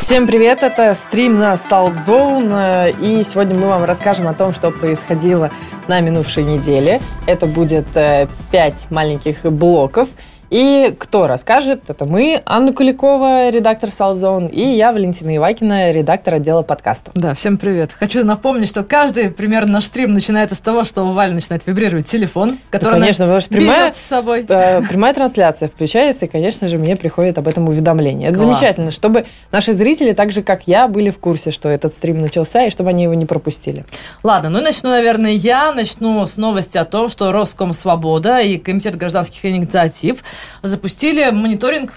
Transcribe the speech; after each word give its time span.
Всем 0.00 0.26
привет, 0.26 0.62
это 0.62 0.92
стрим 0.94 1.38
на 1.38 1.54
Salt 1.54 1.94
Zone, 1.94 2.94
и 3.00 3.22
сегодня 3.22 3.54
мы 3.54 3.68
вам 3.68 3.84
расскажем 3.84 4.26
о 4.28 4.34
том, 4.34 4.52
что 4.52 4.70
происходило 4.70 5.50
на 5.88 6.00
минувшей 6.00 6.42
неделе. 6.42 7.00
Это 7.26 7.46
будет 7.46 7.86
э, 7.94 8.26
пять 8.50 8.90
маленьких 8.90 9.44
блоков– 9.44 10.08
и 10.50 10.92
кто 10.98 11.28
расскажет? 11.28 11.82
Это 11.88 12.06
мы, 12.06 12.42
Анна 12.44 12.72
Куликова, 12.72 13.50
редактор 13.50 13.88
Салзон, 13.88 14.48
и 14.48 14.60
я, 14.60 14.92
Валентина 14.92 15.36
Ивакина, 15.36 15.92
редактор 15.92 16.34
отдела 16.34 16.62
подкастов. 16.62 17.14
Да, 17.14 17.34
всем 17.34 17.56
привет. 17.56 17.92
Хочу 17.92 18.24
напомнить, 18.24 18.68
что 18.68 18.82
каждый 18.82 19.30
примерно 19.30 19.74
наш 19.74 19.84
стрим 19.84 20.12
начинается 20.12 20.56
с 20.56 20.60
того, 20.60 20.82
что 20.82 21.04
у 21.04 21.12
Вали 21.12 21.34
начинает 21.34 21.64
вибрировать 21.66 22.08
телефон, 22.08 22.58
который 22.70 22.94
да, 22.94 22.98
конечно, 22.98 23.26
потому 23.26 23.40
что 23.40 23.50
прямая, 23.50 23.92
с 23.92 23.96
собой. 23.96 24.44
Э, 24.48 24.82
прямая 24.82 25.14
трансляция 25.14 25.68
включается, 25.68 26.26
и, 26.26 26.28
конечно 26.28 26.66
же, 26.66 26.78
мне 26.78 26.96
приходит 26.96 27.38
об 27.38 27.46
этом 27.46 27.68
уведомление. 27.68 28.30
Это 28.30 28.40
Класс. 28.40 28.58
замечательно, 28.58 28.90
чтобы 28.90 29.26
наши 29.52 29.72
зрители, 29.72 30.14
так 30.14 30.32
же, 30.32 30.42
как 30.42 30.66
я, 30.66 30.88
были 30.88 31.10
в 31.10 31.20
курсе, 31.20 31.52
что 31.52 31.68
этот 31.68 31.92
стрим 31.92 32.20
начался, 32.20 32.64
и 32.64 32.70
чтобы 32.70 32.90
они 32.90 33.04
его 33.04 33.14
не 33.14 33.24
пропустили. 33.24 33.84
Ладно, 34.24 34.50
ну 34.50 34.60
начну, 34.60 34.90
наверное, 34.90 35.30
я. 35.30 35.72
Начну 35.72 36.26
с 36.26 36.36
новости 36.36 36.76
о 36.76 36.84
том, 36.84 37.08
что 37.08 37.30
Роском 37.30 37.72
Свобода 37.72 38.40
и 38.40 38.58
Комитет 38.58 38.96
гражданских 38.96 39.44
инициатив– 39.44 40.24
запустили 40.62 41.30
мониторинг 41.30 41.92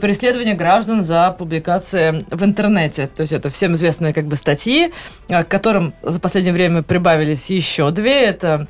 преследования 0.00 0.54
граждан 0.54 1.04
за 1.04 1.30
публикации 1.30 2.24
в 2.30 2.44
интернете. 2.44 3.06
То 3.06 3.22
есть 3.22 3.32
это 3.32 3.48
всем 3.50 3.74
известные 3.74 4.12
как 4.12 4.26
бы 4.26 4.36
статьи, 4.36 4.92
к 5.28 5.44
которым 5.44 5.94
за 6.02 6.18
последнее 6.18 6.52
время 6.52 6.82
прибавились 6.82 7.48
еще 7.50 7.90
две. 7.90 8.24
Это 8.24 8.66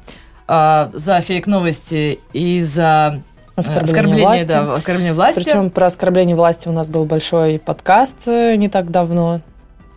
а, 0.46 0.90
за 0.92 1.20
фейк-новости 1.20 2.20
и 2.32 2.62
за 2.62 3.16
э, 3.16 3.60
Оскорбление, 3.60 3.90
оскорбление, 3.90 4.24
власти. 4.24 4.48
Да, 4.48 4.72
оскорбление 4.72 5.14
власти. 5.14 5.42
Причем 5.42 5.70
про 5.70 5.86
оскорбление 5.86 6.36
власти 6.36 6.68
у 6.68 6.72
нас 6.72 6.88
был 6.88 7.04
большой 7.06 7.58
подкаст 7.58 8.28
э, 8.28 8.56
не 8.56 8.68
так 8.68 8.90
давно. 8.90 9.40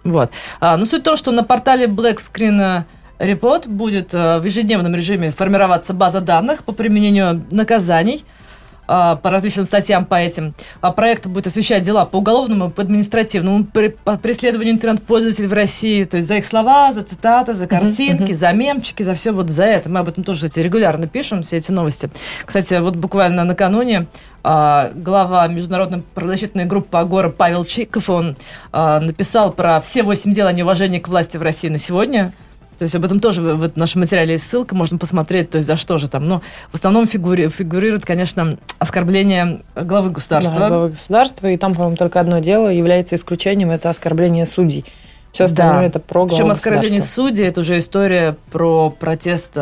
Вот. 0.03 0.31
А, 0.59 0.77
ну, 0.77 0.85
суть 0.85 1.01
в 1.01 1.05
том, 1.05 1.17
что 1.17 1.31
на 1.31 1.43
портале 1.43 1.85
Black 1.85 2.19
Screen 2.19 2.83
Report 3.19 3.67
будет 3.67 4.13
э, 4.13 4.39
в 4.39 4.45
ежедневном 4.45 4.95
режиме 4.95 5.31
формироваться 5.31 5.93
база 5.93 6.21
данных 6.21 6.63
по 6.63 6.71
применению 6.71 7.43
наказаний– 7.51 8.23
а, 8.35 8.49
по 8.87 9.19
различным 9.23 9.65
статьям 9.65 10.05
по 10.05 10.15
этим. 10.15 10.53
А 10.81 10.91
проект 10.91 11.25
будет 11.25 11.47
освещать 11.47 11.83
дела 11.83 12.05
по 12.05 12.17
уголовному 12.17 12.67
и 12.67 12.71
по 12.71 12.81
административному 12.81 13.65
по 13.65 14.17
преследованию 14.17 14.73
интернет-пользователей 14.73 15.47
в 15.47 15.53
России. 15.53 16.03
То 16.03 16.17
есть 16.17 16.27
за 16.27 16.35
их 16.35 16.45
слова, 16.45 16.91
за 16.91 17.03
цитаты, 17.03 17.53
за 17.53 17.67
картинки, 17.67 18.33
за 18.33 18.51
мемчики, 18.51 19.03
за 19.03 19.13
все 19.15 19.31
вот 19.31 19.49
за 19.49 19.63
это. 19.63 19.89
Мы 19.89 19.99
об 19.99 20.09
этом 20.09 20.23
тоже 20.23 20.47
кстати, 20.47 20.59
регулярно 20.59 21.07
пишем, 21.07 21.43
все 21.43 21.57
эти 21.57 21.71
новости. 21.71 22.09
Кстати, 22.45 22.73
вот 22.79 22.95
буквально 22.95 23.43
накануне 23.43 24.07
а, 24.43 24.91
глава 24.95 25.47
международной 25.47 26.03
правозащитной 26.15 26.65
группы 26.65 26.97
Агора 26.97 27.29
Павел 27.29 27.63
Чиков, 27.63 28.09
он 28.09 28.35
написал 28.73 29.53
про 29.53 29.79
все 29.79 30.03
восемь 30.03 30.31
дел 30.31 30.47
о 30.47 30.51
неуважении 30.51 30.99
к 30.99 31.07
власти 31.07 31.37
в 31.37 31.41
России 31.41 31.69
на 31.69 31.77
сегодня. 31.77 32.33
То 32.81 32.85
есть 32.85 32.95
об 32.95 33.05
этом 33.05 33.19
тоже 33.19 33.41
в, 33.41 33.67
в 33.67 33.77
нашем 33.77 34.01
материале 34.01 34.33
есть 34.33 34.49
ссылка, 34.49 34.73
можно 34.73 34.97
посмотреть, 34.97 35.51
то 35.51 35.59
есть 35.59 35.67
за 35.67 35.75
что 35.75 35.99
же 35.99 36.07
там. 36.07 36.27
Ну, 36.27 36.41
в 36.71 36.73
основном 36.73 37.05
фигури, 37.05 37.47
фигурирует, 37.47 38.05
конечно, 38.05 38.57
оскорбление 38.79 39.61
главы 39.75 40.09
государства. 40.09 40.55
Да, 40.55 40.67
главы 40.67 40.89
государства, 40.89 41.45
и 41.45 41.57
там, 41.57 41.75
по-моему, 41.75 41.95
только 41.95 42.19
одно 42.19 42.39
дело 42.39 42.69
является 42.69 43.13
исключением, 43.13 43.69
это 43.69 43.91
оскорбление 43.91 44.47
судей. 44.47 44.83
Все 45.31 45.43
остальное 45.43 45.81
да. 45.81 45.85
это 45.85 45.99
про 45.99 46.25
главу 46.25 46.35
Причем 46.35 46.49
оскорбление 46.49 47.03
судей, 47.03 47.45
это 47.45 47.59
уже 47.59 47.77
история 47.77 48.35
про 48.51 48.89
протест 48.89 49.55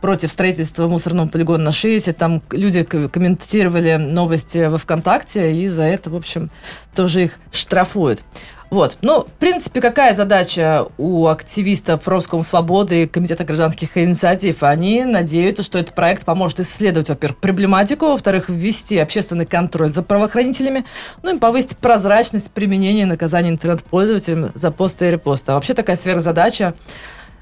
против 0.00 0.30
строительства 0.30 0.88
мусорного 0.88 1.28
полигона 1.28 1.64
на 1.64 1.72
Шиесе. 1.72 2.14
Там 2.14 2.42
люди 2.50 2.82
комментировали 2.82 3.96
новости 3.96 4.68
во 4.68 4.78
ВКонтакте, 4.78 5.52
и 5.52 5.68
за 5.68 5.82
это, 5.82 6.08
в 6.08 6.16
общем, 6.16 6.50
тоже 6.94 7.24
их 7.24 7.32
штрафуют. 7.52 8.22
Вот. 8.70 8.98
Ну, 9.00 9.24
в 9.24 9.32
принципе, 9.32 9.80
какая 9.80 10.14
задача 10.14 10.86
у 10.98 11.26
активистов 11.26 12.06
Роском 12.06 12.42
Свободы 12.42 13.02
и 13.02 13.06
Комитета 13.06 13.44
гражданских 13.44 13.96
инициатив? 13.96 14.62
Они 14.62 15.04
надеются, 15.04 15.62
что 15.62 15.78
этот 15.78 15.94
проект 15.94 16.24
поможет 16.24 16.60
исследовать, 16.60 17.08
во-первых, 17.08 17.38
проблематику, 17.38 18.08
во-вторых, 18.08 18.48
ввести 18.48 18.98
общественный 18.98 19.46
контроль 19.46 19.92
за 19.92 20.02
правоохранителями, 20.02 20.84
ну 21.22 21.36
и 21.36 21.38
повысить 21.38 21.78
прозрачность 21.78 22.50
применения 22.50 23.06
наказания 23.06 23.48
интернет-пользователям 23.48 24.52
за 24.54 24.70
посты 24.70 25.08
и 25.08 25.10
репосты. 25.12 25.52
А 25.52 25.54
вообще 25.54 25.72
такая 25.72 25.96
сверхзадача 25.96 26.74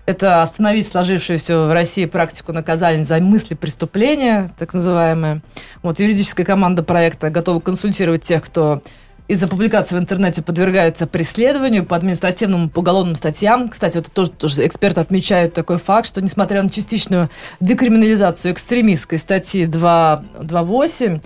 это 0.07 0.41
остановить 0.41 0.87
сложившуюся 0.87 1.59
в 1.63 1.73
России 1.73 2.05
практику 2.07 2.53
наказания 2.53 3.05
за 3.05 3.19
мысли 3.19 3.55
преступления, 3.55 4.51
так 4.57 4.73
называемые. 4.73 5.43
Вот 5.83 5.99
юридическая 5.99 6.47
команда 6.47 6.85
проекта 6.85 7.29
готова 7.29 7.59
консультировать 7.59 8.23
тех, 8.23 8.45
кто 8.45 8.83
из-за 9.29 9.49
публикации 9.49 9.97
в 9.97 9.99
интернете 9.99 10.43
подвергается 10.43 11.07
преследованию 11.07 11.85
по 11.85 11.97
административным, 11.97 12.69
по 12.69 12.81
уголовным 12.81 13.17
статьям. 13.17 13.69
Кстати, 13.69 13.99
вот 13.99 14.13
тоже, 14.13 14.31
тоже 14.31 14.67
эксперты 14.67 15.01
отмечают 15.01 15.55
такой 15.55 15.79
факт, 15.79 16.07
что 16.07 16.23
несмотря 16.23 16.63
на 16.63 16.71
частичную 16.71 17.29
декриминализацию 17.61 18.53
экстремистской 18.53 19.19
статьи 19.19 19.67
2.8, 19.67 21.21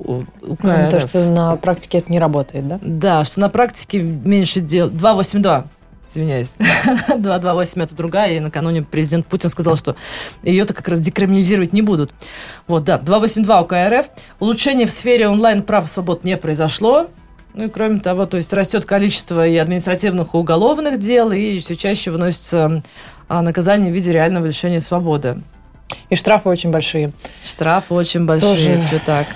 у, 0.00 0.12
у 0.12 0.24
ну, 0.42 0.56
то, 0.90 1.00
что 1.00 1.24
на 1.24 1.56
практике 1.56 1.98
это 1.98 2.10
не 2.10 2.18
работает, 2.18 2.66
да? 2.66 2.78
Да, 2.82 3.24
что 3.24 3.40
на 3.40 3.48
практике 3.48 4.00
меньше 4.00 4.60
дел... 4.60 4.90
282 4.90 5.66
извиняюсь, 6.14 6.52
228 7.18 7.82
это 7.82 7.94
другая, 7.94 8.34
и 8.34 8.40
накануне 8.40 8.82
президент 8.82 9.26
Путин 9.26 9.50
сказал, 9.50 9.76
что 9.76 9.96
ее-то 10.42 10.74
как 10.74 10.88
раз 10.88 11.00
декриминализировать 11.00 11.72
не 11.72 11.82
будут. 11.82 12.12
Вот, 12.66 12.84
да, 12.84 12.98
282 12.98 13.62
УК 13.62 13.74
РФ. 13.88 14.06
Улучшение 14.40 14.86
в 14.86 14.90
сфере 14.90 15.28
онлайн 15.28 15.62
прав 15.62 15.86
и 15.86 15.88
свобод 15.88 16.24
не 16.24 16.36
произошло. 16.36 17.08
Ну 17.54 17.64
и 17.64 17.68
кроме 17.68 18.00
того, 18.00 18.26
то 18.26 18.36
есть 18.36 18.52
растет 18.52 18.84
количество 18.84 19.46
и 19.46 19.56
административных, 19.56 20.34
и 20.34 20.36
уголовных 20.36 20.98
дел, 20.98 21.30
и 21.30 21.60
все 21.60 21.76
чаще 21.76 22.10
выносится 22.10 22.82
а, 23.28 23.42
наказание 23.42 23.92
в 23.92 23.94
виде 23.94 24.12
реального 24.12 24.46
лишения 24.46 24.80
свободы. 24.80 25.40
И 26.10 26.16
штрафы 26.16 26.48
очень 26.48 26.70
большие. 26.70 27.12
Штрафы 27.42 27.94
очень 27.94 28.24
большие, 28.24 28.76
Тоже... 28.76 28.80
все 28.80 28.98
так. 28.98 29.26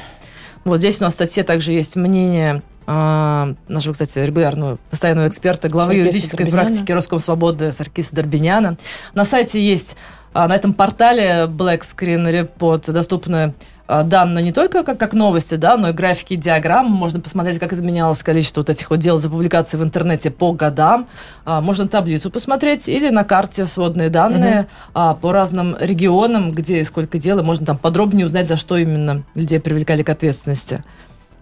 Вот 0.65 0.79
здесь 0.79 1.01
у 1.01 1.05
нас 1.05 1.13
в 1.13 1.17
статье 1.17 1.45
также 1.45 1.73
есть 1.73 1.95
мнение 1.95 2.63
а, 2.91 3.53
нашего, 3.69 3.93
кстати, 3.93 4.19
регулярного 4.19 4.79
постоянного 4.91 5.29
эксперта, 5.29 5.69
главы 5.69 5.93
Саркиса 5.93 6.07
юридической 6.07 6.45
Дорбиняна. 6.45 6.69
практики 6.69 6.93
Роскомсвободы 6.93 7.71
Саркиса 7.71 8.15
Дорбиняна. 8.15 8.79
На 9.13 9.27
сайте 9.27 9.63
есть, 9.63 9.95
а, 10.33 10.49
на 10.49 10.57
этом 10.57 10.73
портале 10.73 11.45
Black 11.51 11.83
Screen 11.83 12.25
Report 12.25 12.91
доступны 12.91 13.53
а, 13.87 14.05
данные 14.05 14.43
не 14.43 14.53
только 14.53 14.85
как, 14.85 14.97
как 14.97 15.13
новости, 15.13 15.57
да, 15.57 15.77
но 15.77 15.91
и 15.91 15.93
графики 15.93 16.33
и 16.33 16.37
диаграммы. 16.39 16.89
Можно 16.89 17.21
посмотреть, 17.21 17.59
как 17.59 17.75
изменялось 17.75 18.23
количество 18.23 18.63
вот 18.63 18.71
этих 18.71 18.89
вот 18.89 19.01
дел 19.01 19.19
за 19.19 19.29
публикации 19.29 19.77
в 19.77 19.85
интернете 19.85 20.31
по 20.31 20.53
годам. 20.53 21.09
Можно 21.45 21.89
таблицу 21.89 22.31
посмотреть 22.31 22.89
или 22.89 23.11
на 23.11 23.25
карте 23.25 23.67
сводные 23.67 24.09
данные 24.09 24.67
угу. 24.95 25.15
по 25.17 25.33
разным 25.33 25.77
регионам, 25.79 26.53
где 26.53 26.81
и 26.81 26.85
сколько 26.85 27.19
дел, 27.19 27.39
и 27.39 27.43
можно 27.43 27.67
там 27.67 27.77
подробнее 27.77 28.25
узнать, 28.25 28.49
за 28.49 28.57
что 28.57 28.79
именно 28.79 29.25
людей 29.35 29.61
привлекали 29.61 30.03
к 30.03 30.09
ответственности. 30.09 30.85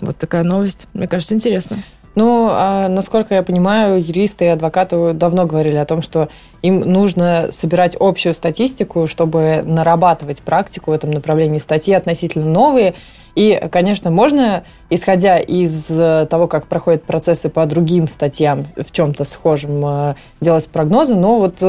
Вот 0.00 0.16
такая 0.16 0.42
новость. 0.42 0.86
Мне 0.92 1.08
кажется, 1.08 1.34
интересно. 1.34 1.78
Ну, 2.16 2.48
а, 2.50 2.88
насколько 2.88 3.34
я 3.34 3.42
понимаю, 3.42 4.02
юристы 4.02 4.46
и 4.46 4.48
адвокаты 4.48 5.12
давно 5.12 5.44
говорили 5.44 5.76
о 5.76 5.84
том, 5.84 6.00
что 6.00 6.30
им 6.62 6.80
нужно 6.80 7.48
собирать 7.50 7.94
общую 8.00 8.32
статистику, 8.32 9.06
чтобы 9.06 9.62
нарабатывать 9.62 10.40
практику 10.40 10.90
в 10.90 10.94
этом 10.94 11.10
направлении. 11.10 11.58
Статьи 11.58 11.92
относительно 11.92 12.46
новые. 12.46 12.94
И, 13.34 13.62
конечно, 13.70 14.10
можно, 14.10 14.64
исходя 14.88 15.38
из 15.38 15.88
того, 16.30 16.48
как 16.48 16.66
проходят 16.68 17.04
процессы 17.04 17.50
по 17.50 17.66
другим 17.66 18.08
статьям, 18.08 18.64
в 18.76 18.90
чем-то 18.90 19.24
схожим, 19.24 19.84
а, 19.84 20.16
делать 20.40 20.66
прогнозы, 20.70 21.16
но 21.16 21.36
вот 21.36 21.62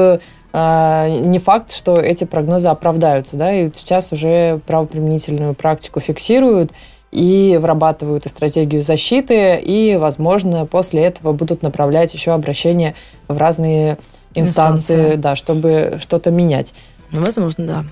а, 0.54 1.10
не 1.10 1.40
факт, 1.40 1.74
что 1.74 2.00
эти 2.00 2.24
прогнозы 2.24 2.70
оправдаются. 2.70 3.36
Да? 3.36 3.54
И 3.54 3.70
сейчас 3.74 4.14
уже 4.14 4.62
правоприменительную 4.66 5.56
практику 5.56 6.00
фиксируют– 6.00 6.72
и 7.18 7.58
вырабатывают 7.58 8.28
и 8.28 8.30
стратегию 8.30 8.84
защиты, 8.84 9.60
и, 9.60 9.98
возможно, 10.00 10.68
после 10.68 11.02
этого 11.02 11.34
будут 11.34 11.64
направлять 11.64 12.14
еще 12.14 12.32
обращения 12.32 12.94
в 13.28 13.36
разные 13.38 13.98
инстанции, 14.36 14.94
Инстанция. 14.94 15.18
да, 15.18 15.36
чтобы 15.36 15.98
что-то 15.98 16.30
менять. 16.30 16.76
Ну, 17.12 17.26
возможно, 17.26 17.66
да. 17.66 17.86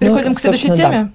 Переходим 0.00 0.30
ну, 0.30 0.34
к 0.34 0.40
следующей 0.40 0.70
теме. 0.70 0.78
Да. 0.78 1.10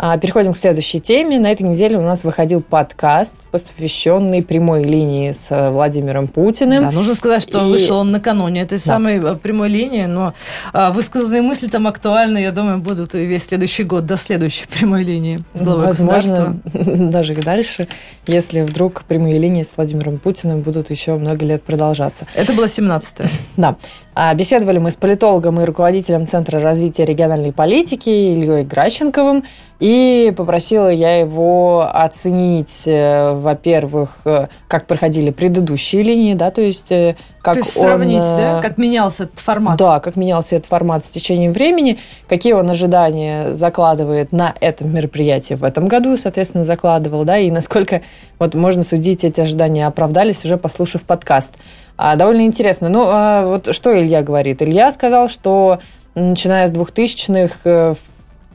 А, 0.00 0.16
переходим 0.16 0.52
к 0.52 0.56
следующей 0.56 1.00
теме. 1.00 1.40
На 1.40 1.50
этой 1.50 1.62
неделе 1.62 1.98
у 1.98 2.02
нас 2.02 2.22
выходил 2.22 2.60
подкаст, 2.62 3.34
посвященный 3.50 4.44
прямой 4.44 4.84
линии 4.84 5.32
с 5.32 5.50
э, 5.50 5.70
Владимиром 5.70 6.28
Путиным. 6.28 6.84
Да, 6.84 6.90
нужно 6.92 7.16
сказать, 7.16 7.42
что 7.42 7.66
и... 7.66 7.68
вышел 7.68 7.96
он 7.96 8.12
накануне 8.12 8.62
этой 8.62 8.78
да. 8.78 8.84
самой 8.84 9.18
э, 9.18 9.34
прямой 9.34 9.68
линии, 9.68 10.04
но 10.04 10.34
а, 10.72 10.92
высказанные 10.92 11.42
мысли 11.42 11.66
там 11.66 11.88
актуальны, 11.88 12.38
я 12.38 12.52
думаю, 12.52 12.78
будут 12.78 13.16
и 13.16 13.26
весь 13.26 13.46
следующий 13.48 13.82
год 13.82 14.06
до 14.06 14.16
следующей 14.16 14.66
прямой 14.78 15.02
линии 15.02 15.40
с 15.52 15.62
главой 15.62 15.86
Возможно, 15.86 16.60
даже 16.72 17.34
и 17.34 17.42
дальше, 17.42 17.88
если 18.28 18.60
вдруг 18.60 19.02
прямые 19.02 19.36
линии 19.38 19.64
с 19.64 19.76
Владимиром 19.76 20.18
Путиным 20.18 20.62
будут 20.62 20.90
еще 20.90 21.16
много 21.16 21.44
лет 21.44 21.64
продолжаться. 21.64 22.24
Это 22.34 22.52
было 22.52 22.66
17-е. 22.66 23.28
Да. 23.56 23.76
А, 24.20 24.34
беседовали 24.34 24.78
мы 24.78 24.90
с 24.90 24.96
политологом 24.96 25.60
и 25.60 25.64
руководителем 25.64 26.26
Центра 26.26 26.58
развития 26.58 27.04
региональной 27.04 27.52
политики 27.52 28.08
Ильей 28.08 28.64
Гращенковым. 28.64 29.44
И 29.78 30.34
попросила 30.36 30.88
я 30.88 31.20
его 31.20 31.88
оценить, 31.88 32.82
э, 32.88 33.32
во-первых, 33.34 34.18
э, 34.24 34.48
как 34.66 34.88
проходили 34.88 35.30
предыдущие 35.30 36.02
линии, 36.02 36.34
да, 36.34 36.50
то 36.50 36.60
есть 36.60 36.90
э, 36.90 37.14
как 37.54 37.64
то 37.64 37.68
есть 37.68 37.76
он... 37.76 37.84
сравнить, 37.84 38.20
да, 38.20 38.60
как 38.62 38.78
менялся 38.78 39.24
этот 39.24 39.38
формат. 39.38 39.76
Да, 39.78 40.00
как 40.00 40.16
менялся 40.16 40.56
этот 40.56 40.68
формат 40.68 41.04
с 41.04 41.10
течением 41.10 41.52
времени, 41.52 41.98
какие 42.28 42.52
он 42.52 42.70
ожидания 42.70 43.52
закладывает 43.52 44.32
на 44.32 44.54
этом 44.60 44.92
мероприятии 44.92 45.54
в 45.54 45.64
этом 45.64 45.88
году, 45.88 46.16
соответственно, 46.16 46.64
закладывал, 46.64 47.24
да, 47.24 47.38
и 47.38 47.50
насколько 47.50 48.02
вот 48.38 48.54
можно 48.54 48.82
судить, 48.82 49.24
эти 49.24 49.40
ожидания 49.40 49.86
оправдались, 49.86 50.44
уже 50.44 50.56
послушав 50.56 51.02
подкаст. 51.02 51.54
А, 51.96 52.16
довольно 52.16 52.42
интересно. 52.42 52.88
Ну, 52.88 53.06
а 53.08 53.44
вот 53.44 53.74
что 53.74 53.98
Илья 53.98 54.22
говорит? 54.22 54.62
Илья 54.62 54.90
сказал, 54.92 55.28
что 55.28 55.80
начиная 56.14 56.68
с 56.68 56.72
2000-х 56.72 57.94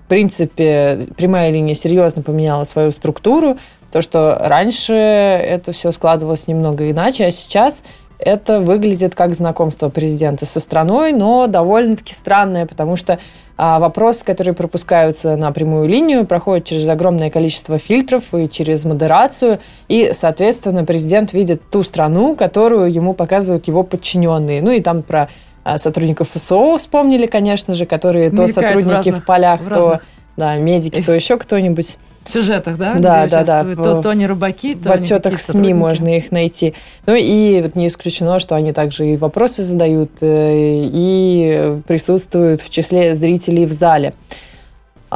в 0.04 0.10
принципе, 0.10 1.08
прямая 1.16 1.52
линия 1.52 1.76
серьезно 1.76 2.22
поменяла 2.22 2.66
свою 2.66 2.92
структуру. 2.92 3.58
То, 3.92 4.02
что 4.02 4.38
раньше 4.40 4.94
это 4.94 5.72
все 5.72 5.92
складывалось 5.92 6.48
немного 6.48 6.90
иначе, 6.90 7.26
а 7.26 7.32
сейчас 7.32 7.84
это 8.24 8.60
выглядит 8.60 9.16
как 9.16 9.36
знакомство 9.36 9.90
президента 9.90 10.46
со 10.46 10.60
страной, 10.60 11.12
но 11.12 11.48
довольно-таки 11.48 12.14
странное, 12.14 12.66
потому 12.66 12.96
что 12.96 13.20
а, 13.56 13.80
вопросы, 13.80 14.26
которые 14.26 14.54
пропускаются 14.54 15.36
на 15.36 15.52
прямую 15.52 15.88
линию, 15.88 16.26
проходят 16.26 16.66
через 16.66 16.88
огромное 16.90 17.30
количество 17.30 17.78
фильтров 17.78 18.34
и 18.34 18.50
через 18.50 18.86
модерацию, 18.86 19.60
и, 19.88 20.10
соответственно, 20.14 20.84
президент 20.86 21.34
видит 21.34 21.62
ту 21.70 21.84
страну, 21.84 22.36
которую 22.36 22.92
ему 22.92 23.14
показывают 23.14 23.68
его 23.68 23.84
подчиненные. 23.84 24.62
Ну 24.62 24.72
и 24.72 24.82
там 24.82 25.04
про 25.04 25.30
а, 25.64 25.78
сотрудников 25.78 26.32
ФСО 26.32 26.78
вспомнили, 26.78 27.26
конечно 27.26 27.74
же, 27.74 27.86
которые 27.86 28.30
Мелькает 28.30 28.48
то 28.48 28.54
сотрудники 28.54 28.88
в, 28.88 28.92
разных, 28.92 29.24
в 29.24 29.26
полях, 29.26 29.62
в 29.62 29.70
то 29.70 30.00
да, 30.36 30.56
медики, 30.56 31.02
то 31.02 31.14
еще 31.16 31.38
кто-нибудь. 31.38 31.98
В 32.24 32.32
сюжетах, 32.32 32.78
да? 32.78 32.96
Да, 32.98 33.28
да, 33.28 33.44
да. 33.44 33.64
То, 33.64 34.02
то 34.02 34.14
не 34.14 34.28
рыбаки, 34.28 34.76
то 34.76 34.90
В 34.90 34.92
отчетах 34.92 35.40
СМИ 35.40 35.74
можно 35.74 36.18
их 36.18 36.32
найти. 36.32 36.74
Ну 37.06 37.16
и 37.16 37.62
вот 37.62 37.76
не 37.76 37.88
исключено, 37.88 38.40
что 38.40 38.56
они 38.56 38.72
также 38.72 39.08
и 39.08 39.18
вопросы 39.18 39.62
задают, 39.64 40.12
э, 40.22 40.90
и 40.92 41.82
присутствуют 41.88 42.62
в 42.62 42.70
числе 42.70 43.16
зрителей 43.16 43.66
в 43.66 43.74
зале. 43.74 44.14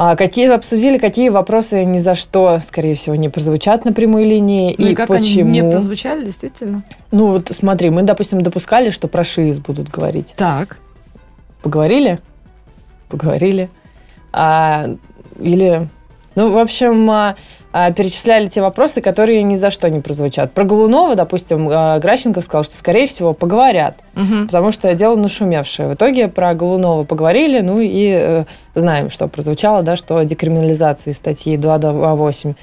А 0.00 0.14
какие 0.14 0.48
обсудили, 0.48 0.96
какие 0.96 1.28
вопросы 1.28 1.84
ни 1.84 1.98
за 1.98 2.14
что, 2.14 2.60
скорее 2.60 2.94
всего, 2.94 3.16
не 3.16 3.28
прозвучат 3.28 3.84
на 3.84 3.92
прямой 3.92 4.22
линии 4.22 4.72
ну, 4.78 4.86
и, 4.86 4.92
и 4.92 4.94
как 4.94 5.08
почему? 5.08 5.50
они 5.50 5.60
не 5.60 5.68
прозвучали, 5.68 6.24
действительно? 6.24 6.84
Ну 7.10 7.32
вот 7.32 7.48
смотри, 7.50 7.90
мы, 7.90 8.02
допустим, 8.02 8.42
допускали, 8.42 8.90
что 8.90 9.08
про 9.08 9.24
ШИИС 9.24 9.58
будут 9.58 9.88
говорить. 9.88 10.34
Так. 10.36 10.78
Поговорили? 11.62 12.20
Поговорили. 13.08 13.70
А, 14.32 14.86
или 15.40 15.88
ну, 16.38 16.52
в 16.52 16.58
общем, 16.58 17.10
а, 17.10 17.34
а, 17.72 17.90
перечисляли 17.90 18.46
те 18.46 18.60
вопросы, 18.60 19.00
которые 19.00 19.42
ни 19.42 19.56
за 19.56 19.72
что 19.72 19.90
не 19.90 19.98
прозвучат. 19.98 20.52
Про 20.52 20.62
Голунова, 20.62 21.16
допустим, 21.16 21.68
а, 21.68 21.98
Гращенко 21.98 22.40
сказал, 22.42 22.62
что, 22.62 22.76
скорее 22.76 23.08
всего, 23.08 23.34
поговорят, 23.34 23.96
угу. 24.14 24.46
потому 24.46 24.70
что 24.70 24.94
дело 24.94 25.16
нашумевшее. 25.16 25.88
В 25.88 25.94
итоге 25.94 26.28
про 26.28 26.54
Голунова 26.54 27.02
поговорили, 27.02 27.60
ну 27.60 27.80
и 27.80 28.16
э, 28.16 28.44
знаем, 28.76 29.10
что 29.10 29.26
прозвучало, 29.26 29.82
да, 29.82 29.96
что 29.96 30.22
декриминализации 30.22 31.10
статьи 31.10 31.56
228 31.56 32.54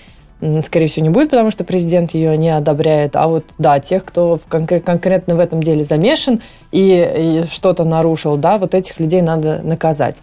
скорее 0.64 0.88
всего, 0.88 1.04
не 1.04 1.10
будет, 1.10 1.32
потому 1.32 1.50
что 1.50 1.64
президент 1.64 2.14
ее 2.14 2.38
не 2.38 2.50
одобряет. 2.50 3.16
А 3.16 3.28
вот, 3.28 3.46
да, 3.58 3.80
тех, 3.80 4.04
кто 4.06 4.38
в 4.38 4.48
конкрет, 4.48 4.86
конкретно 4.86 5.36
в 5.36 5.40
этом 5.40 5.64
деле 5.64 5.84
замешан 5.84 6.42
и, 6.72 7.44
и 7.44 7.44
что-то 7.50 7.84
нарушил, 7.84 8.38
да, 8.38 8.58
вот 8.58 8.76
этих 8.76 9.00
людей 9.00 9.22
надо 9.22 9.62
наказать. 9.64 10.22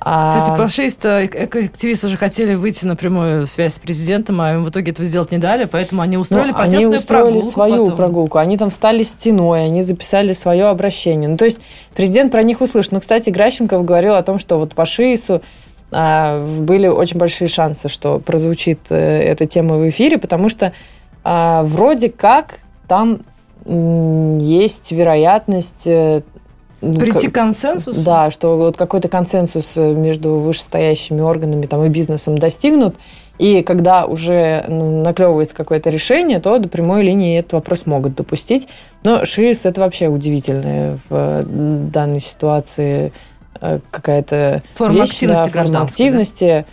А... 0.00 0.30
Кстати, 0.30 0.56
фашисты, 0.56 1.08
активисты 1.08 2.06
уже 2.06 2.16
хотели 2.16 2.54
выйти 2.54 2.84
на 2.84 2.94
прямую 2.94 3.46
связь 3.46 3.74
с 3.74 3.78
президентом, 3.78 4.40
а 4.40 4.52
им 4.52 4.64
в 4.64 4.70
итоге 4.70 4.92
этого 4.92 5.06
сделать 5.06 5.32
не 5.32 5.38
дали, 5.38 5.64
поэтому 5.64 6.02
они 6.02 6.16
устроили 6.16 6.50
ну, 6.50 6.54
протестную 6.54 6.86
они 6.86 6.96
устроили 6.96 7.24
прогулку 7.24 7.50
свою 7.50 7.84
потом. 7.84 7.96
прогулку. 7.96 8.38
Они 8.38 8.56
там 8.56 8.70
встали 8.70 9.02
стеной, 9.02 9.64
они 9.64 9.82
записали 9.82 10.32
свое 10.32 10.66
обращение. 10.66 11.28
Ну, 11.28 11.36
то 11.36 11.44
есть 11.44 11.58
президент 11.94 12.30
про 12.30 12.42
них 12.42 12.60
услышал. 12.60 12.90
Ну, 12.92 13.00
кстати, 13.00 13.30
Гращенков 13.30 13.84
говорил 13.84 14.14
о 14.14 14.22
том, 14.22 14.38
что 14.38 14.58
вот 14.58 14.74
по 14.74 14.86
ШИИСу 14.86 15.42
а, 15.90 16.44
были 16.60 16.86
очень 16.86 17.18
большие 17.18 17.48
шансы, 17.48 17.88
что 17.88 18.18
прозвучит 18.20 18.80
а, 18.90 18.94
эта 18.94 19.46
тема 19.46 19.76
в 19.76 19.88
эфире, 19.88 20.18
потому 20.18 20.48
что 20.48 20.72
а, 21.24 21.62
вроде 21.64 22.08
как 22.10 22.60
там 22.86 23.20
есть 23.66 24.92
вероятность 24.92 25.86
э, 25.86 26.22
Прийти 26.80 27.28
к 27.28 27.34
консенсусу? 27.34 28.04
Да, 28.04 28.30
что 28.30 28.56
вот 28.56 28.76
какой-то 28.76 29.08
консенсус 29.08 29.76
э, 29.76 29.94
между 29.94 30.36
вышестоящими 30.36 31.20
органами 31.20 31.66
там, 31.66 31.84
и 31.84 31.88
бизнесом 31.88 32.38
достигнут, 32.38 32.94
и 33.38 33.62
когда 33.62 34.06
уже 34.06 34.64
наклевывается 34.68 35.56
какое-то 35.56 35.90
решение, 35.90 36.38
то 36.38 36.58
до 36.58 36.68
прямой 36.68 37.02
линии 37.02 37.40
этот 37.40 37.54
вопрос 37.54 37.86
могут 37.86 38.14
допустить. 38.14 38.68
Но 39.02 39.24
ШИС– 39.24 39.64
это 39.66 39.80
вообще 39.80 40.06
удивительная 40.06 40.98
в 41.08 41.44
данной 41.90 42.20
ситуации 42.20 43.12
э, 43.60 43.80
какая-то 43.90 44.62
форма 44.74 45.00
вещь, 45.00 45.10
активности, 45.10 45.52
да, 45.52 45.62
форма 45.62 45.82
активности. 45.82 46.64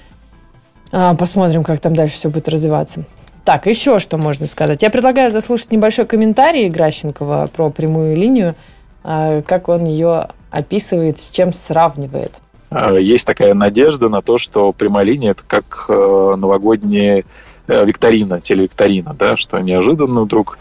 Да? 0.91 1.15
Посмотрим, 1.15 1.63
как 1.63 1.79
там 1.79 1.95
дальше 1.95 2.15
все 2.15 2.29
будет 2.29 2.47
развиваться. 2.47 3.05
Так, 3.43 3.65
еще 3.65 3.99
что 3.99 4.17
можно 4.17 4.45
сказать. 4.45 4.83
Я 4.83 4.91
предлагаю 4.91 5.31
заслушать 5.31 5.71
небольшой 5.71 6.05
комментарий 6.05 6.69
Гращенкова 6.69 7.49
про 7.51 7.71
прямую 7.71 8.15
линию– 8.15 8.53
как 9.05 9.69
он 9.69 9.85
ее 9.85 10.29
описывает, 10.49 11.19
с 11.19 11.29
чем 11.29 11.53
сравнивает? 11.53 12.41
А, 12.69 12.93
есть 12.93 13.25
такая 13.25 13.53
надежда 13.53 14.09
на 14.09 14.21
то, 14.21 14.37
что 14.37 14.71
прямая 14.73 15.05
это 15.05 15.43
как 15.45 15.85
э, 15.87 16.33
новогодняя 16.37 17.23
э, 17.67 17.85
викторина, 17.85 18.41
телевикторина, 18.41 19.13
да, 19.13 19.37
что 19.37 19.59
неожиданно 19.59 20.21
вдруг 20.21 20.57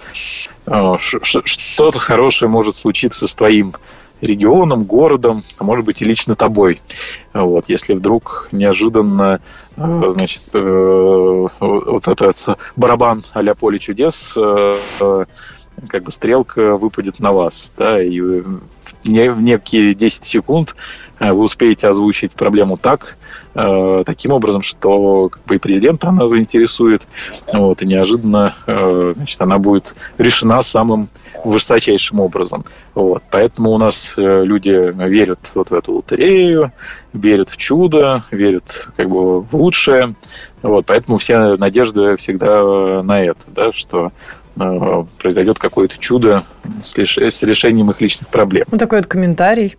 э, 0.66 0.96
что-то 1.00 1.98
хорошее 1.98 2.48
может 2.48 2.76
случиться 2.76 3.26
с 3.26 3.34
твоим 3.34 3.74
регионом, 4.20 4.84
городом, 4.84 5.42
а 5.58 5.64
может 5.64 5.84
быть 5.84 6.02
и 6.02 6.04
лично 6.04 6.36
тобой. 6.36 6.80
Вот, 7.32 7.64
если 7.68 7.94
вдруг 7.94 8.48
неожиданно, 8.52 9.40
значит, 9.76 10.42
вот 10.52 12.08
этот 12.08 12.36
барабан 12.76 13.24
а-ля 13.32 13.54
поле 13.54 13.78
чудес 13.78 14.34
как 15.88 16.04
бы 16.04 16.12
стрелка 16.12 16.76
выпадет 16.76 17.20
на 17.20 17.32
вас, 17.32 17.70
да, 17.76 18.02
и 18.02 18.20
в 19.04 19.42
некие 19.42 19.94
10 19.94 20.26
секунд 20.26 20.74
э, 21.18 21.32
вы 21.32 21.42
успеете 21.42 21.88
озвучить 21.88 22.32
проблему 22.32 22.76
так, 22.76 23.16
э, 23.54 24.02
таким 24.04 24.32
образом, 24.32 24.62
что 24.62 25.28
как 25.28 25.44
бы 25.44 25.56
и 25.56 25.58
президента 25.58 26.08
она 26.08 26.26
заинтересует, 26.26 27.06
вот, 27.52 27.82
и 27.82 27.86
неожиданно 27.86 28.54
э, 28.66 29.12
значит, 29.16 29.40
она 29.40 29.58
будет 29.58 29.94
решена 30.18 30.62
самым 30.62 31.08
высочайшим 31.44 32.20
образом. 32.20 32.64
Вот. 32.94 33.22
Поэтому 33.30 33.72
у 33.72 33.78
нас 33.78 34.12
люди 34.16 34.92
верят 35.08 35.50
вот 35.54 35.70
в 35.70 35.74
эту 35.74 35.96
лотерею, 35.96 36.72
верят 37.12 37.50
в 37.50 37.56
чудо, 37.58 38.24
верят 38.30 38.88
как 38.96 39.10
бы 39.10 39.40
в 39.40 39.54
лучшее. 39.54 40.14
Вот. 40.62 40.86
Поэтому 40.86 41.18
вся 41.18 41.56
надежда 41.58 42.16
всегда 42.16 43.02
на 43.02 43.22
это, 43.22 43.42
да, 43.48 43.72
что 43.72 44.12
произойдет 45.18 45.58
какое-то 45.58 45.98
чудо 45.98 46.44
с, 46.82 46.94
решением 46.96 47.90
их 47.90 48.00
личных 48.00 48.28
проблем. 48.28 48.64
Вот 48.70 48.78
такой 48.78 48.98
вот 48.98 49.06
комментарий. 49.06 49.76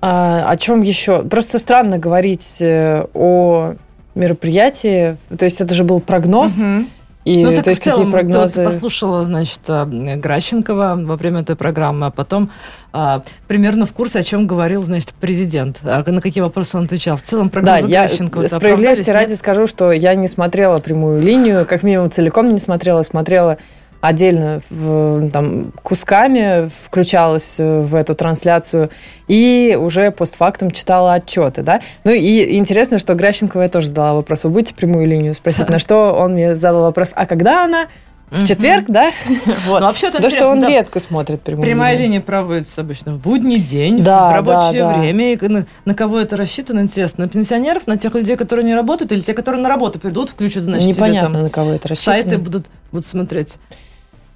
А, 0.00 0.50
о 0.50 0.56
чем 0.56 0.82
еще? 0.82 1.22
Просто 1.22 1.58
странно 1.58 1.98
говорить 1.98 2.62
э, 2.62 3.04
о 3.12 3.74
мероприятии. 4.14 5.16
То 5.36 5.44
есть 5.44 5.60
это 5.60 5.74
же 5.74 5.84
был 5.84 6.00
прогноз. 6.00 6.58
Угу. 6.58 6.86
И 7.24 7.44
ну, 7.44 7.54
так 7.54 7.64
то 7.64 7.70
есть 7.70 7.82
в 7.82 7.84
целом, 7.84 7.98
какие 7.98 8.12
прогнозы? 8.12 8.64
Ты 8.64 8.66
послушала, 8.66 9.24
значит, 9.24 9.60
э, 9.68 10.16
Гращенкова 10.16 10.98
во 11.02 11.16
время 11.16 11.42
этой 11.42 11.54
программы, 11.54 12.06
а 12.06 12.10
потом 12.10 12.50
а, 12.92 13.22
примерно 13.46 13.84
в 13.84 13.92
курсе, 13.92 14.20
о 14.20 14.22
чем 14.22 14.46
говорил, 14.46 14.82
значит, 14.82 15.12
президент, 15.20 15.78
а 15.82 16.02
на 16.10 16.22
какие 16.22 16.42
вопросы 16.42 16.78
он 16.78 16.84
отвечал. 16.84 17.18
В 17.18 17.22
целом 17.22 17.50
прогнозы 17.50 17.88
да, 17.88 18.06
Гращенкова. 18.06 18.42
Я 18.42 18.48
справедливости 18.48 19.10
ради 19.10 19.34
скажу, 19.34 19.66
что 19.66 19.92
я 19.92 20.14
не 20.14 20.28
смотрела 20.28 20.78
прямую 20.78 21.20
линию, 21.20 21.66
как 21.66 21.82
минимум 21.82 22.10
целиком 22.10 22.48
не 22.48 22.58
смотрела, 22.58 23.02
смотрела 23.02 23.58
отдельно 24.00 24.60
в, 24.70 25.28
там, 25.30 25.72
кусками 25.82 26.68
включалась 26.86 27.58
в 27.58 27.94
эту 27.94 28.14
трансляцию 28.14 28.90
и 29.28 29.76
уже 29.80 30.10
постфактум 30.10 30.70
читала 30.70 31.14
отчеты, 31.14 31.62
да. 31.62 31.80
Ну 32.04 32.10
и 32.12 32.56
интересно, 32.56 32.98
что 32.98 33.14
Гращенкова 33.14 33.62
я 33.62 33.68
тоже 33.68 33.88
задала 33.88 34.14
вопрос, 34.14 34.44
вы 34.44 34.50
будете 34.50 34.74
прямую 34.74 35.06
линию 35.06 35.34
спросить, 35.34 35.68
на 35.70 35.78
что 35.78 36.14
он 36.14 36.32
мне 36.32 36.54
задал 36.54 36.82
вопрос, 36.82 37.12
а 37.14 37.26
когда 37.26 37.64
она? 37.64 37.86
В 38.30 38.46
четверг, 38.46 38.84
да? 38.86 39.10
Вот. 39.66 39.80
Ну, 39.80 39.86
вообще, 39.86 40.10
то, 40.10 40.30
что 40.30 40.48
он 40.48 40.60
да, 40.60 40.68
редко 40.68 41.00
смотрит 41.00 41.40
прямую 41.40 41.66
Прямая 41.66 41.94
линию. 41.94 42.08
линия 42.08 42.20
проводится 42.20 42.80
обычно 42.80 43.14
в 43.14 43.18
будний 43.18 43.58
день, 43.58 44.04
да, 44.04 44.30
в 44.30 44.34
рабочее 44.34 44.84
да, 44.84 44.98
время. 44.98 45.32
И 45.32 45.48
на, 45.48 45.66
на 45.84 45.94
кого 45.96 46.20
это 46.20 46.36
рассчитано, 46.36 46.78
интересно? 46.78 47.24
На 47.24 47.28
пенсионеров, 47.28 47.88
на 47.88 47.96
тех 47.96 48.14
людей, 48.14 48.36
которые 48.36 48.64
не 48.64 48.74
работают, 48.76 49.10
или 49.10 49.20
те, 49.20 49.34
которые 49.34 49.60
на 49.60 49.68
работу 49.68 49.98
придут, 49.98 50.30
включат, 50.30 50.62
значит, 50.62 50.86
Непонятно, 50.86 51.28
себе 51.28 51.34
там 51.34 51.42
на 51.42 51.50
кого 51.50 51.72
это 51.72 51.88
рассчитано. 51.88 52.18
сайты 52.18 52.38
будут, 52.38 52.66
будут 52.92 53.06
смотреть. 53.06 53.56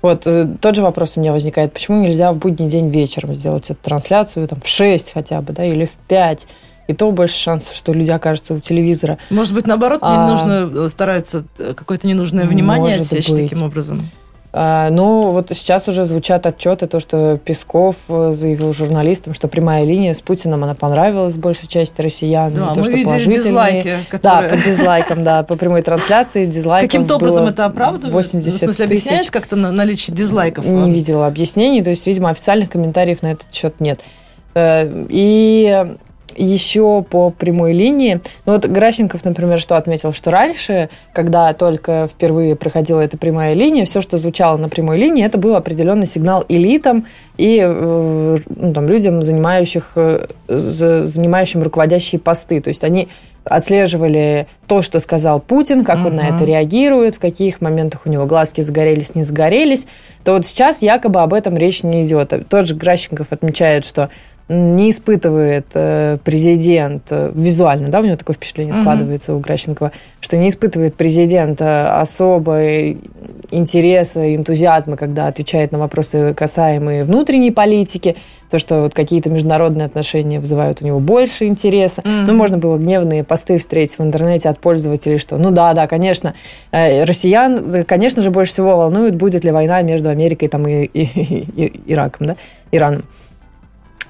Вот 0.04 0.26
э, 0.26 0.46
тот 0.60 0.76
же 0.76 0.82
вопрос 0.82 1.16
у 1.16 1.20
меня 1.20 1.32
возникает, 1.32 1.72
почему 1.72 2.02
нельзя 2.02 2.30
в 2.30 2.36
будний 2.36 2.68
день 2.68 2.90
вечером 2.90 3.34
сделать 3.34 3.70
эту 3.70 3.82
трансляцию, 3.82 4.46
там, 4.46 4.60
в 4.60 4.68
6 4.68 5.12
хотя 5.14 5.40
бы, 5.40 5.54
да, 5.54 5.64
или 5.64 5.86
в 5.86 5.96
5, 6.08 6.46
и 6.88 6.92
то 6.92 7.10
больше 7.10 7.38
шансов, 7.38 7.74
что 7.74 7.94
люди 7.94 8.10
окажутся 8.10 8.52
у 8.52 8.60
телевизора. 8.60 9.16
Может 9.30 9.54
быть, 9.54 9.66
наоборот, 9.66 10.00
а... 10.02 10.26
не 10.26 10.32
нужно, 10.32 10.88
стараются 10.90 11.44
какое-то 11.56 12.06
ненужное 12.06 12.44
внимание 12.44 13.00
отсечь 13.00 13.30
быть. 13.30 13.48
таким 13.48 13.64
образом? 13.64 14.02
А, 14.56 14.88
ну, 14.90 15.30
вот 15.30 15.48
сейчас 15.50 15.88
уже 15.88 16.04
звучат 16.04 16.46
отчеты, 16.46 16.86
то, 16.86 17.00
что 17.00 17.38
Песков 17.44 17.96
э, 18.08 18.30
заявил 18.30 18.72
журналистам, 18.72 19.34
что 19.34 19.48
прямая 19.48 19.84
линия 19.84 20.14
с 20.14 20.20
Путиным, 20.20 20.62
она 20.62 20.76
понравилась 20.76 21.36
большей 21.36 21.66
части 21.66 22.00
россиян. 22.00 22.54
Да, 22.54 22.68
то, 22.68 22.78
мы 22.78 22.84
что 22.84 22.92
видели 22.92 23.32
дизлайки. 23.32 23.96
Которые... 24.08 24.50
Да, 24.50 24.56
по 24.56 24.62
дизлайкам, 24.62 25.24
да, 25.24 25.42
по 25.42 25.56
прямой 25.56 25.82
трансляции 25.82 26.46
дизлайков 26.46 26.88
Каким-то 26.88 27.16
образом 27.16 27.46
это 27.46 27.64
оправдывает? 27.64 28.12
80 28.12 28.52
В 28.54 28.64
смысле, 28.64 28.84
объясняет 28.84 29.28
как-то 29.28 29.56
наличие 29.56 30.14
дизлайков? 30.14 30.64
Не 30.64 30.92
видела 30.92 31.26
объяснений, 31.26 31.82
то 31.82 31.90
есть, 31.90 32.06
видимо, 32.06 32.30
официальных 32.30 32.70
комментариев 32.70 33.22
на 33.22 33.32
этот 33.32 33.52
счет 33.52 33.80
нет. 33.80 34.02
Э, 34.54 34.88
и 35.08 35.96
еще 36.36 37.04
по 37.08 37.30
прямой 37.30 37.72
линии. 37.72 38.20
Ну 38.46 38.52
вот 38.52 38.66
Гращенков, 38.66 39.24
например, 39.24 39.58
что 39.58 39.76
отметил, 39.76 40.12
что 40.12 40.30
раньше, 40.30 40.90
когда 41.12 41.52
только 41.52 42.08
впервые 42.10 42.56
проходила 42.56 43.00
эта 43.00 43.18
прямая 43.18 43.54
линия, 43.54 43.84
все, 43.84 44.00
что 44.00 44.18
звучало 44.18 44.56
на 44.56 44.68
прямой 44.68 44.98
линии, 44.98 45.24
это 45.24 45.38
был 45.38 45.56
определенный 45.56 46.06
сигнал 46.06 46.44
элитам 46.48 47.06
и 47.36 47.60
э, 47.62 48.36
ну, 48.48 48.72
там, 48.72 48.86
людям, 48.86 49.22
занимающих, 49.22 49.92
э, 49.96 50.26
занимающим 50.48 51.62
руководящие 51.62 52.20
посты. 52.20 52.60
То 52.60 52.68
есть 52.68 52.84
они 52.84 53.08
отслеживали 53.44 54.46
то, 54.66 54.82
что 54.82 55.00
сказал 55.00 55.40
Путин, 55.40 55.84
как 55.84 55.98
uh-huh. 55.98 56.06
он 56.06 56.16
на 56.16 56.28
это 56.28 56.44
реагирует, 56.44 57.16
в 57.16 57.20
каких 57.20 57.60
моментах 57.60 58.02
у 58.06 58.08
него 58.08 58.26
глазки 58.26 58.62
загорелись, 58.62 59.14
не 59.14 59.22
загорелись, 59.22 59.86
то 60.24 60.32
вот 60.32 60.46
сейчас 60.46 60.80
якобы 60.80 61.20
об 61.20 61.34
этом 61.34 61.56
речь 61.56 61.82
не 61.82 62.04
идет. 62.04 62.32
Тот 62.48 62.66
же 62.66 62.74
Гращенков 62.74 63.28
отмечает, 63.30 63.84
что 63.84 64.08
не 64.48 64.90
испытывает 64.90 65.66
э, 65.72 66.18
президент, 66.22 67.04
э, 67.10 67.32
визуально, 67.34 67.88
да, 67.88 68.00
у 68.00 68.04
него 68.04 68.16
такое 68.16 68.36
впечатление 68.36 68.74
складывается 68.74 69.32
mm-hmm. 69.32 69.36
у 69.36 69.40
Гращенкова, 69.40 69.92
что 70.20 70.36
не 70.36 70.50
испытывает 70.50 70.96
президент 70.96 71.62
э, 71.62 71.86
особой 71.86 72.98
интереса, 73.50 74.34
энтузиазма, 74.34 74.98
когда 74.98 75.28
отвечает 75.28 75.72
на 75.72 75.78
вопросы, 75.78 76.34
касаемые 76.34 77.04
внутренней 77.04 77.52
политики, 77.52 78.16
то, 78.50 78.58
что 78.58 78.82
вот 78.82 78.92
какие-то 78.92 79.30
международные 79.30 79.86
отношения 79.86 80.40
вызывают 80.40 80.82
у 80.82 80.86
него 80.86 80.98
больше 80.98 81.46
интереса. 81.46 82.02
Mm-hmm. 82.02 82.24
Ну, 82.26 82.34
можно 82.34 82.58
было 82.58 82.76
гневные 82.76 83.24
посты 83.24 83.56
встретить 83.56 83.98
в 83.98 84.02
интернете 84.02 84.50
от 84.50 84.58
пользователей, 84.58 85.16
что, 85.16 85.38
ну 85.38 85.52
да, 85.52 85.72
да, 85.72 85.86
конечно, 85.86 86.34
россиян, 86.70 87.84
конечно 87.84 88.20
же, 88.20 88.30
больше 88.30 88.52
всего 88.52 88.76
волнует, 88.76 89.16
будет 89.16 89.42
ли 89.42 89.50
война 89.50 89.80
между 89.80 90.10
Америкой 90.10 90.48
там, 90.48 90.68
и, 90.68 90.84
и, 90.84 91.02
и, 91.02 91.64
и 91.64 91.92
Ираком, 91.92 92.26
да, 92.26 92.36
Ираном. 92.70 93.04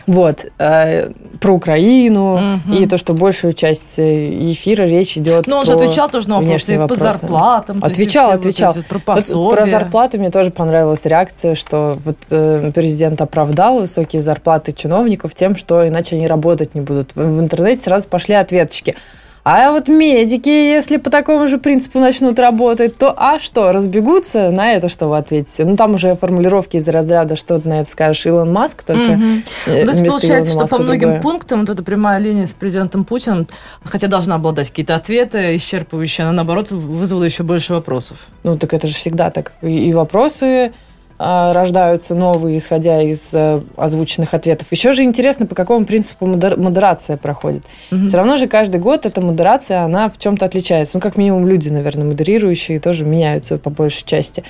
Вот, 0.06 0.46
э, 0.58 1.10
про 1.40 1.52
Украину 1.52 2.34
угу. 2.34 2.74
и 2.74 2.86
то, 2.86 2.98
что 2.98 3.14
большую 3.14 3.52
часть 3.52 3.98
э, 3.98 4.52
эфира 4.52 4.82
речь 4.82 5.16
идет 5.16 5.46
Но 5.46 5.58
он 5.58 5.64
про 5.64 5.78
же 5.78 5.84
отвечал 5.84 6.08
тоже 6.10 6.28
на 6.28 6.40
вопросы, 6.40 6.78
вопросы. 6.78 7.04
по 7.04 7.12
зарплатам. 7.12 7.78
Отвечал, 7.82 8.30
отвечал. 8.32 8.74
Вот 8.74 8.86
про, 8.86 9.14
вот, 9.16 9.54
про 9.54 9.66
зарплату 9.66 10.18
мне 10.18 10.30
тоже 10.30 10.50
понравилась 10.50 11.04
реакция, 11.06 11.54
что 11.54 11.96
вот 12.04 12.16
э, 12.30 12.70
президент 12.74 13.20
оправдал 13.20 13.80
высокие 13.80 14.20
зарплаты 14.20 14.72
чиновников 14.72 15.34
тем, 15.34 15.56
что 15.56 15.86
иначе 15.86 16.16
они 16.16 16.26
работать 16.26 16.74
не 16.74 16.80
будут. 16.80 17.14
В, 17.14 17.18
в 17.18 17.40
интернете 17.40 17.80
сразу 17.80 18.06
пошли 18.08 18.34
ответочки– 18.34 18.94
а 19.44 19.70
вот 19.72 19.88
медики, 19.88 20.48
если 20.48 20.96
по 20.96 21.10
такому 21.10 21.46
же 21.48 21.58
принципу 21.58 21.98
начнут 21.98 22.38
работать, 22.38 22.96
то 22.96 23.12
а 23.14 23.38
что, 23.38 23.72
разбегутся? 23.72 24.50
На 24.50 24.72
это 24.72 24.88
что 24.88 25.08
вы 25.08 25.18
ответите? 25.18 25.66
Ну, 25.66 25.76
там 25.76 25.94
уже 25.94 26.14
формулировки 26.14 26.78
из 26.78 26.88
разряда, 26.88 27.36
что 27.36 27.58
ты 27.58 27.68
на 27.68 27.80
это 27.80 27.90
скажешь, 27.90 28.24
Илон 28.24 28.50
Маск, 28.52 28.84
только 28.84 29.12
угу. 29.12 29.22
То 29.66 29.72
есть 29.72 30.06
получается, 30.08 30.52
что 30.52 30.66
по 30.66 30.82
многим 30.82 31.00
другое. 31.00 31.20
пунктам 31.20 31.60
вот 31.60 31.68
эта 31.68 31.82
прямая 31.82 32.18
линия 32.18 32.46
с 32.46 32.52
президентом 32.52 33.04
Путиным, 33.04 33.46
хотя 33.84 34.08
должна 34.08 34.38
была 34.38 34.52
дать 34.52 34.70
какие-то 34.70 34.94
ответы 34.94 35.56
исчерпывающие, 35.56 36.22
она, 36.22 36.32
наоборот, 36.32 36.70
вызвала 36.70 37.24
еще 37.24 37.42
больше 37.42 37.74
вопросов. 37.74 38.16
Ну, 38.44 38.56
так 38.56 38.72
это 38.72 38.86
же 38.86 38.94
всегда 38.94 39.30
так. 39.30 39.52
И 39.60 39.92
вопросы 39.92 40.72
рождаются 41.18 42.14
новые, 42.14 42.58
исходя 42.58 43.00
из 43.00 43.32
э, 43.32 43.60
озвученных 43.76 44.34
ответов. 44.34 44.68
Еще 44.72 44.92
же 44.92 45.04
интересно, 45.04 45.46
по 45.46 45.54
какому 45.54 45.86
принципу 45.86 46.26
модерация 46.26 47.16
проходит. 47.16 47.64
Угу. 47.92 48.08
Все 48.08 48.16
равно 48.16 48.36
же 48.36 48.48
каждый 48.48 48.80
год 48.80 49.06
эта 49.06 49.20
модерация, 49.20 49.82
она 49.82 50.08
в 50.08 50.18
чем-то 50.18 50.44
отличается. 50.44 50.96
Ну, 50.96 51.00
как 51.00 51.16
минимум, 51.16 51.46
люди, 51.46 51.68
наверное, 51.68 52.04
модерирующие 52.04 52.80
тоже 52.80 53.04
меняются 53.04 53.58
по 53.58 53.70
большей 53.70 54.04
части. 54.04 54.42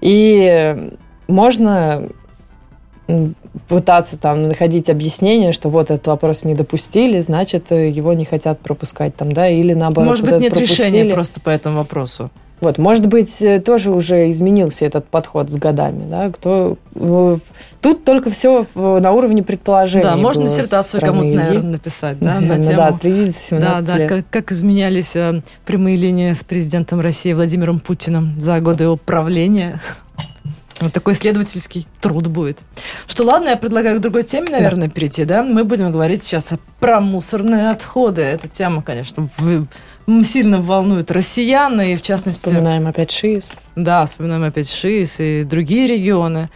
И 0.00 0.90
можно 1.26 2.08
пытаться 3.68 4.18
там 4.18 4.48
находить 4.48 4.90
объяснение, 4.90 5.52
что 5.52 5.68
вот 5.68 5.90
этот 5.90 6.06
вопрос 6.06 6.44
не 6.44 6.54
допустили, 6.54 7.20
значит, 7.20 7.70
его 7.70 8.12
не 8.12 8.24
хотят 8.24 8.60
пропускать 8.60 9.14
там, 9.16 9.32
да, 9.32 9.48
или 9.48 9.74
наоборот. 9.74 10.10
Может 10.10 10.24
вот 10.24 10.32
быть, 10.34 10.40
нет 10.42 10.52
пропустили. 10.54 10.86
решения 10.86 11.14
просто 11.14 11.40
по 11.40 11.50
этому 11.50 11.78
вопросу. 11.78 12.30
Вот, 12.60 12.78
может 12.78 13.08
быть, 13.08 13.42
э, 13.42 13.60
тоже 13.60 13.90
уже 13.90 14.30
изменился 14.30 14.86
этот 14.86 15.06
подход 15.06 15.50
с 15.50 15.56
годами, 15.56 16.08
да, 16.08 16.30
кто... 16.30 16.78
Тут 17.82 18.04
только 18.04 18.30
все 18.30 18.64
на 18.74 19.12
уровне 19.12 19.42
предположений. 19.42 20.04
Да, 20.04 20.16
можно 20.16 20.44
диссертацию 20.44 21.00
кому-то, 21.02 21.26
наверное, 21.26 21.72
написать, 21.72 22.18
да, 22.20 22.40
на 22.40 22.58
тему... 22.58 22.76
Да, 22.76 22.92
следить 22.92 23.34
за 23.34 23.42
17 23.42 23.86
да, 23.86 23.96
лет. 23.98 24.08
Да, 24.08 24.16
как, 24.16 24.30
как 24.30 24.52
изменялись 24.52 25.14
э, 25.14 25.42
прямые 25.66 25.98
линии 25.98 26.32
с 26.32 26.42
президентом 26.42 27.00
России 27.00 27.34
Владимиром 27.34 27.80
Путиным 27.80 28.40
за 28.40 28.60
годы 28.60 28.84
его 28.84 28.96
правления. 28.96 29.82
Вот 30.84 30.92
такой 30.92 31.14
исследовательский 31.14 31.88
труд 32.02 32.26
будет. 32.26 32.58
Что 33.06 33.24
ладно, 33.24 33.48
я 33.48 33.56
предлагаю 33.56 33.98
к 33.98 34.02
другой 34.02 34.22
теме, 34.22 34.50
наверное, 34.50 34.88
да. 34.88 34.94
перейти, 34.94 35.24
да? 35.24 35.42
Мы 35.42 35.64
будем 35.64 35.90
говорить 35.90 36.22
сейчас 36.22 36.50
про 36.78 37.00
мусорные 37.00 37.70
отходы. 37.70 38.20
Эта 38.20 38.48
тема, 38.48 38.82
конечно, 38.82 39.30
сильно 40.06 40.60
волнует 40.60 41.10
россиян, 41.10 41.80
и 41.80 41.96
в 41.96 42.02
частности... 42.02 42.50
Вспоминаем 42.50 42.86
опять 42.86 43.10
ШИС. 43.10 43.58
Да, 43.76 44.04
вспоминаем 44.04 44.44
опять 44.44 44.70
ШИС 44.70 45.20
и 45.20 45.44
другие 45.44 45.86
регионы. 45.86 46.50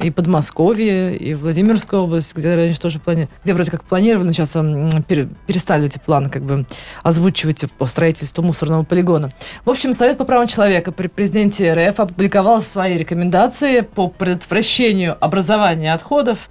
И 0.00 0.10
Подмосковье, 0.10 1.16
и 1.16 1.34
Владимирская 1.34 2.00
область, 2.00 2.34
где 2.34 2.54
раньше 2.54 2.78
тоже 2.80 2.98
плани... 2.98 3.28
где 3.42 3.54
вроде 3.54 3.70
как 3.70 3.84
планировали, 3.84 4.26
но 4.26 4.32
сейчас 4.32 4.52
перестали 4.52 5.86
эти 5.86 5.98
планы 5.98 6.28
как 6.28 6.42
бы 6.42 6.66
озвучивать 7.02 7.64
по 7.78 7.86
строительству 7.86 8.42
мусорного 8.42 8.84
полигона. 8.84 9.30
В 9.64 9.70
общем, 9.70 9.94
Совет 9.94 10.18
по 10.18 10.24
правам 10.24 10.48
человека 10.48 10.92
при 10.92 11.06
президенте 11.06 11.72
РФ 11.72 12.00
опубликовал 12.00 12.60
свои 12.60 12.98
рекомендации 12.98 13.80
по 13.80 14.08
предотвращению 14.08 15.16
образования 15.18 15.94
отходов 15.94 16.48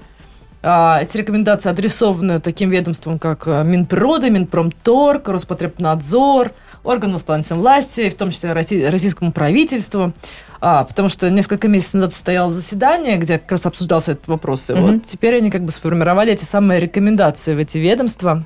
а, 0.67 0.99
эти 0.99 1.17
рекомендации 1.17 1.69
адресованы 1.69 2.39
таким 2.39 2.71
ведомствам, 2.71 3.19
как 3.19 3.47
э, 3.47 3.63
Минприрода, 3.63 4.31
Минпромторг, 4.31 5.27
Роспотребнадзор, 5.27 6.51
органам 6.85 7.17
исполнительной 7.17 7.59
власти, 7.59 8.09
в 8.09 8.15
том 8.15 8.31
числе 8.31 8.53
российскому 8.53 9.31
правительству. 9.31 10.13
А, 10.61 10.83
потому 10.83 11.09
что 11.09 11.29
несколько 11.29 11.67
месяцев 11.67 11.95
назад 11.95 12.13
состоялось 12.13 12.55
заседание, 12.55 13.17
где 13.17 13.37
как 13.37 13.51
раз 13.51 13.65
обсуждался 13.65 14.13
этот 14.13 14.27
вопрос. 14.27 14.69
И 14.69 14.73
mm-hmm. 14.73 14.81
вот 14.81 15.05
теперь 15.05 15.37
они 15.37 15.51
как 15.51 15.63
бы 15.63 15.71
сформировали 15.71 16.33
эти 16.33 16.45
самые 16.45 16.79
рекомендации 16.79 17.53
в 17.53 17.59
эти 17.59 17.77
ведомства. 17.77 18.45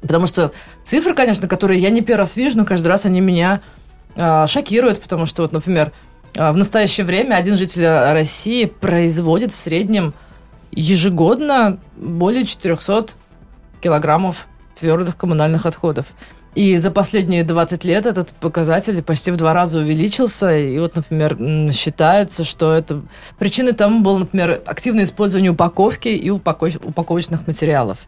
Потому 0.00 0.26
что 0.26 0.52
цифры, 0.82 1.14
конечно, 1.14 1.46
которые 1.46 1.80
я 1.80 1.90
не 1.90 2.00
первый 2.00 2.20
раз 2.20 2.36
вижу, 2.36 2.58
но 2.58 2.64
каждый 2.64 2.88
раз 2.88 3.04
они 3.04 3.20
меня 3.20 3.60
а, 4.16 4.46
шокируют, 4.46 5.00
потому 5.00 5.26
что, 5.26 5.42
вот, 5.42 5.52
например, 5.52 5.92
а, 6.36 6.52
в 6.52 6.56
настоящее 6.56 7.06
время 7.06 7.36
один 7.36 7.56
житель 7.56 7.86
России 7.86 8.64
производит 8.64 9.52
в 9.52 9.58
среднем 9.58 10.14
ежегодно 10.72 11.78
более 11.96 12.44
400 12.44 13.08
килограммов 13.80 14.46
твердых 14.78 15.16
коммунальных 15.16 15.66
отходов. 15.66 16.06
И 16.54 16.76
за 16.76 16.90
последние 16.90 17.44
20 17.44 17.84
лет 17.84 18.04
этот 18.04 18.28
показатель 18.28 19.02
почти 19.02 19.30
в 19.30 19.36
два 19.36 19.54
раза 19.54 19.78
увеличился. 19.78 20.56
И 20.56 20.78
вот, 20.78 20.96
например, 20.96 21.36
считается, 21.72 22.44
что 22.44 22.74
это 22.74 23.02
причиной 23.38 23.72
тому 23.72 24.02
было, 24.02 24.18
например, 24.18 24.60
активное 24.66 25.04
использование 25.04 25.50
упаковки 25.50 26.08
и 26.08 26.28
упаковочных 26.28 27.46
материалов. 27.46 27.98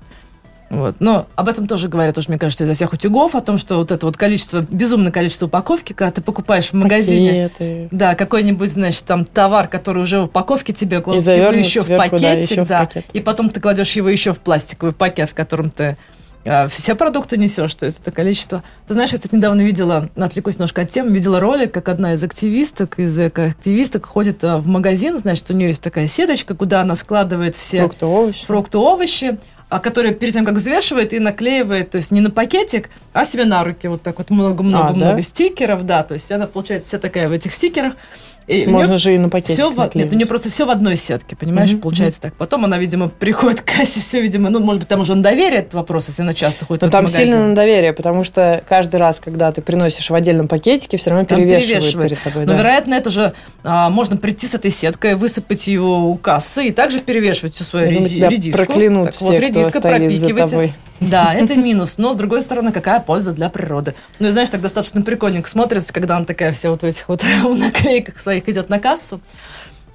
Вот. 0.71 0.97
Но 0.99 1.27
об 1.37 1.49
этом 1.49 1.67
тоже 1.67 1.89
говорят, 1.89 2.19
уже, 2.19 2.29
мне 2.29 2.39
кажется, 2.39 2.65
изо 2.65 2.75
всех 2.75 2.93
утюгов, 2.93 3.35
о 3.35 3.41
том, 3.41 3.59
что 3.59 3.77
вот 3.77 3.93
это 3.93 4.07
вот 4.07 4.17
количество, 4.17 4.61
безумное 4.61 5.13
количество 5.13 5.47
упаковки, 5.47 5.93
когда 5.93 6.11
ты 6.11 6.21
покупаешь 6.21 6.71
в 6.71 6.73
магазине, 6.73 7.49
Пакеты. 7.49 7.89
да, 7.91 8.15
какой-нибудь, 8.15 8.73
значит, 8.73 9.05
там 9.05 9.25
товар, 9.25 9.69
который 9.69 10.03
уже 10.03 10.21
в 10.21 10.25
упаковке 10.25 10.73
тебе 10.73 11.01
кладут 11.01 11.23
его 11.25 11.51
еще 11.51 11.83
сверху, 11.83 11.93
в 11.95 12.11
пакете, 12.11 12.23
да, 12.23 12.33
еще 12.33 12.65
да, 12.65 12.77
в 12.79 12.89
пакет. 12.89 13.05
и 13.13 13.21
потом 13.21 13.51
ты 13.51 13.61
кладешь 13.61 13.93
его 13.93 14.09
еще 14.09 14.33
в 14.33 14.41
пластиковый 14.41 14.95
пакет, 14.95 15.31
в 15.31 15.35
котором 15.35 15.71
ты 15.71 15.97
все 16.69 16.95
продукты 16.95 17.37
несешь, 17.37 17.75
то 17.75 17.87
есть 17.87 18.01
это 18.01 18.11
количество. 18.11 18.63
Ты 18.87 18.95
знаешь, 18.95 19.11
я, 19.11 19.19
кстати, 19.19 19.35
недавно 19.35 19.63
видела, 19.63 20.09
отвлекусь 20.17 20.55
немножко 20.55 20.83
от 20.83 20.91
темы, 20.91 21.11
видела 21.11 21.41
ролик, 21.41 21.73
как 21.73 21.89
одна 21.89 22.15
из 22.15 22.23
активисток, 22.23 22.99
из 22.99 23.19
активисток 23.19 24.07
ходит 24.07 24.45
а, 24.45 24.59
в 24.59 24.67
магазин, 24.67 25.19
значит, 25.19 25.51
у 25.51 25.55
нее 25.55 25.69
есть 25.69 25.83
такая 25.83 26.07
сеточка, 26.07 26.55
куда 26.55 26.83
она 26.83 26.97
складывает 26.97 27.57
все 27.57 27.81
фрукты, 27.81 28.07
овощи. 28.07 28.47
Фрукты, 28.47 28.79
овощи 28.79 29.39
а 29.75 29.81
который 29.81 30.15
перед 30.15 30.33
тем, 30.33 30.45
как 30.45 30.55
взвешивает 30.55 31.13
и 31.13 31.19
наклеивает, 31.19 31.91
то 31.91 31.97
есть 31.97 32.13
не 32.13 32.21
на 32.21 32.31
пакетик, 32.31 32.91
а 33.13 33.25
себе 33.25 33.45
на 33.45 33.65
руки. 33.65 33.89
Вот 33.89 34.03
так 34.03 34.19
вот 34.19 34.31
много-много-много 34.31 35.15
а, 35.15 35.17
да? 35.17 35.23
стикеров, 35.23 35.85
да. 35.85 36.05
То 36.05 36.15
есть 36.15 36.31
она, 36.31 36.47
получается, 36.47 36.89
вся 36.89 36.99
такая 36.99 37.29
в 37.29 37.33
этих 37.33 37.53
стикерах. 37.53 37.95
И 38.47 38.67
Можно 38.67 38.99
же 38.99 39.15
и 39.15 39.19
на 39.19 39.31
пакетик 39.31 39.55
все 39.55 39.71
в, 39.71 39.95
Нет, 39.95 40.13
у 40.13 40.15
нее 40.15 40.27
просто 40.27 40.51
все 40.51 40.67
в 40.67 40.71
одной 40.71 40.97
сетке, 40.97 41.35
понимаешь, 41.35 41.71
mm-hmm. 41.71 41.81
получается 41.81 42.21
так. 42.21 42.35
Потом 42.35 42.65
она, 42.67 42.77
видимо, 42.77 43.09
приходит 43.09 43.63
к 43.63 43.65
кассе, 43.65 44.01
все, 44.01 44.21
видимо, 44.21 44.51
ну, 44.51 44.61
может 44.61 44.81
быть, 44.81 44.89
там 44.89 45.01
уже 45.01 45.15
на 45.15 45.23
доверие 45.23 45.61
этот 45.61 45.75
вопрос, 45.75 46.09
если 46.09 46.23
она 46.23 46.35
часто 46.35 46.67
ходит 46.67 46.83
Но 46.83 46.91
там 46.91 47.09
сильно 47.09 47.49
на 47.49 47.55
доверие, 47.55 47.95
потому 47.95 48.23
что 48.23 48.63
каждый 48.69 48.97
раз, 48.97 49.21
когда 49.21 49.51
ты 49.51 49.63
приносишь 49.63 50.11
в 50.11 50.15
отдельном 50.15 50.47
пакетике, 50.47 50.99
все 50.99 51.11
равно 51.11 51.25
перевешивает, 51.25 51.81
перевешивает 51.81 52.11
перед 52.11 52.23
тобой. 52.23 52.45
Но, 52.45 52.53
да. 52.53 52.59
вероятно, 52.59 52.95
это 52.95 53.11
же 53.11 53.33
а, 53.63 53.89
можно 53.89 54.19
прийти 54.19 54.47
с 54.47 54.55
этой 54.55 54.71
сеткой, 54.71 55.15
высыпать 55.15 55.67
ее 55.67 55.81
у 55.81 56.15
кассы 56.17 56.69
и 56.69 56.71
также 56.71 57.01
перевешивать 57.01 57.55
всю 57.55 57.65
свою 57.65 57.89
редиску. 57.89 58.15
тебя 58.15 58.29
редиску. 58.29 58.59
проклянут 58.59 59.05
так, 59.05 59.15
все, 59.15 59.25
вот, 59.25 59.39
редиска 59.41 59.81
кто 59.81 59.89
стоит 59.89 60.19
за 60.19 60.35
тобой. 60.35 60.75
Да, 61.01 61.35
это 61.35 61.57
минус. 61.57 61.99
Но, 61.99 62.13
с 62.13 62.17
другой 62.17 62.43
стороны, 62.43 62.73
какая 62.73 63.01
польза 63.01 63.33
для 63.33 63.49
природы? 63.49 63.95
Ну, 64.21 64.29
и 64.29 64.31
знаешь, 64.31 64.51
так 64.51 64.61
достаточно 64.61 65.03
прикольненько 65.03 65.49
смотрится, 65.49 65.93
когда 65.93 66.17
она 66.17 66.25
такая 66.25 66.53
вся 66.53 66.71
вот 66.71 66.83
в 66.83 66.85
этих 66.85 67.09
вот 67.09 67.25
наклейках 67.45 68.21
своих 68.21 68.49
идет 68.49 68.69
на 68.69 68.79
кассу. 68.79 69.21